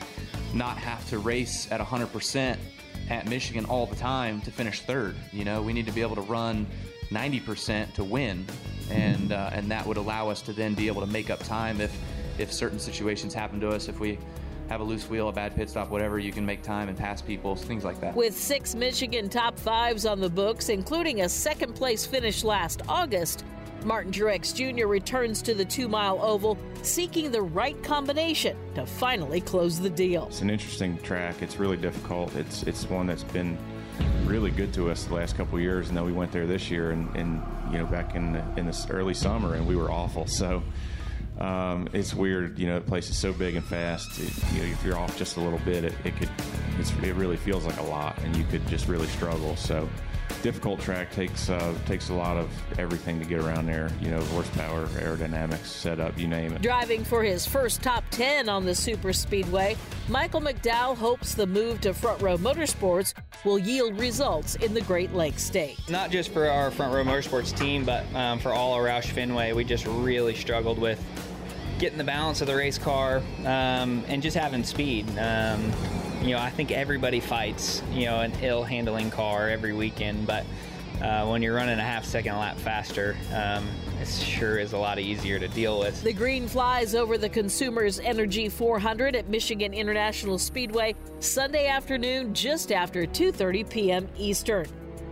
[0.55, 2.57] not have to race at 100%
[3.11, 5.16] at Michigan all the time to finish third.
[5.32, 6.66] You know, we need to be able to run
[7.11, 8.46] 90% to win,
[8.90, 11.80] and uh, and that would allow us to then be able to make up time
[11.80, 11.96] if
[12.38, 13.88] if certain situations happen to us.
[13.88, 14.18] If we
[14.68, 17.22] have a loose wheel, a bad pit stop, whatever, you can make time and pass
[17.22, 18.14] people, things like that.
[18.14, 23.44] With six Michigan top fives on the books, including a second place finish last August,
[23.84, 24.86] Martin Truex Jr.
[24.86, 30.26] returns to the two mile oval, seeking the right combination to finally close the deal.
[30.26, 31.40] It's an interesting track.
[31.42, 32.34] It's really difficult.
[32.36, 33.56] It's it's one that's been
[34.24, 35.88] really good to us the last couple years.
[35.88, 37.42] And then we went there this year, and, and
[37.72, 40.26] you know back in the, in this early summer, and we were awful.
[40.26, 40.62] So.
[41.40, 42.80] Um, it's weird, you know.
[42.80, 44.18] The place is so big and fast.
[44.18, 46.28] It, you know, if you're off just a little bit, it, it could,
[46.80, 49.55] it really feels like a lot, and you could just really struggle.
[49.55, 49.88] So,
[50.42, 53.90] difficult track takes uh, takes a lot of everything to get around there.
[54.00, 56.62] You know, horsepower, aerodynamics, setup, you name it.
[56.62, 59.76] Driving for his first top 10 on the super speedway,
[60.08, 63.14] Michael McDowell hopes the move to Front Row Motorsports
[63.44, 65.78] will yield results in the Great Lakes State.
[65.88, 69.52] Not just for our Front Row Motorsports team, but um, for all of Roush Fenway,
[69.52, 71.02] we just really struggled with
[71.78, 75.06] getting the balance of the race car um, and just having speed.
[75.18, 75.72] Um,
[76.22, 80.44] you know, I think everybody fights, you know, an ill handling car every weekend, but
[81.02, 83.68] uh, when you're running a half second lap faster, um,
[84.00, 86.02] it sure is a lot easier to deal with.
[86.02, 92.72] The green flies over the Consumers Energy 400 at Michigan International Speedway Sunday afternoon just
[92.72, 94.08] after 2:30 p.m.
[94.16, 94.66] Eastern.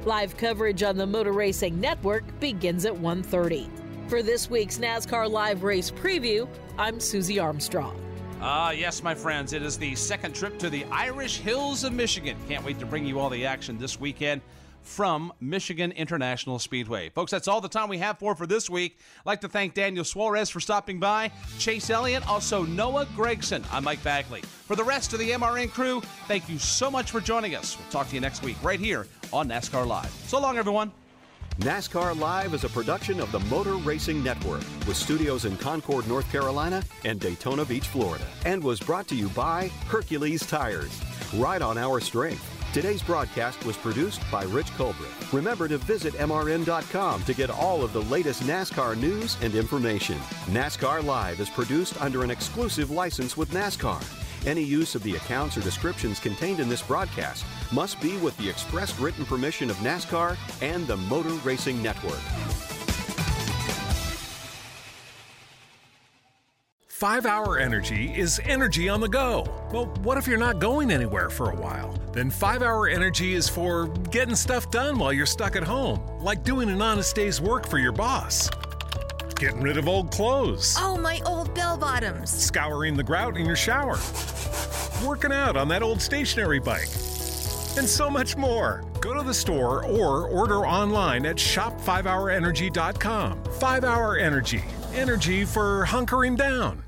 [0.05, 3.69] Live coverage on the Motor Racing Network begins at 1:30.
[4.09, 6.49] For this week's NASCAR Live Race Preview,
[6.79, 8.06] I'm Susie Armstrong.
[8.41, 11.93] Ah, uh, yes, my friends, it is the second trip to the Irish Hills of
[11.95, 12.37] Michigan.
[12.49, 14.43] Can't wait to bring you all the action this weekend
[14.83, 17.09] from Michigan International Speedway.
[17.09, 18.99] Folks, that's all the time we have for for this week.
[19.21, 23.65] I'd like to thank Daniel Suarez for stopping by, Chase Elliott, also Noah Gragson.
[23.73, 24.43] I'm Mike Bagley.
[24.43, 27.77] For the rest of the MRN crew, thank you so much for joining us.
[27.79, 30.11] We'll talk to you next week right here on NASCAR Live.
[30.27, 30.93] So long, everyone.
[31.61, 36.31] NASCAR Live is a production of the Motor Racing Network with studios in Concord, North
[36.31, 41.01] Carolina and Daytona Beach, Florida, and was brought to you by Hercules Tires.
[41.35, 42.45] Ride on our strength.
[42.75, 45.33] Today's broadcast was produced by Rich Culbreth.
[45.33, 50.19] Remember to visit MRN.com to get all of the latest NASCAR news and information.
[50.49, 54.26] NASCAR Live is produced under an exclusive license with NASCAR.
[54.47, 58.49] Any use of the accounts or descriptions contained in this broadcast must be with the
[58.49, 62.21] express written permission of NASCAR and the Motor Racing Network.
[66.87, 69.45] Five Hour Energy is energy on the go.
[69.71, 71.93] Well, what if you're not going anywhere for a while?
[72.13, 76.43] Then Five Hour Energy is for getting stuff done while you're stuck at home, like
[76.45, 78.49] doing an honest day's work for your boss.
[79.39, 80.75] Getting rid of old clothes.
[80.79, 82.31] Oh, my old bell bottoms.
[82.31, 83.99] Scouring the grout in your shower.
[85.07, 86.89] Working out on that old stationary bike.
[87.77, 88.83] And so much more.
[89.03, 93.45] Go to the store or order online at shop5hourenergy.com.
[93.45, 94.65] 5 Hour Energy.
[94.95, 96.86] Energy for hunkering down.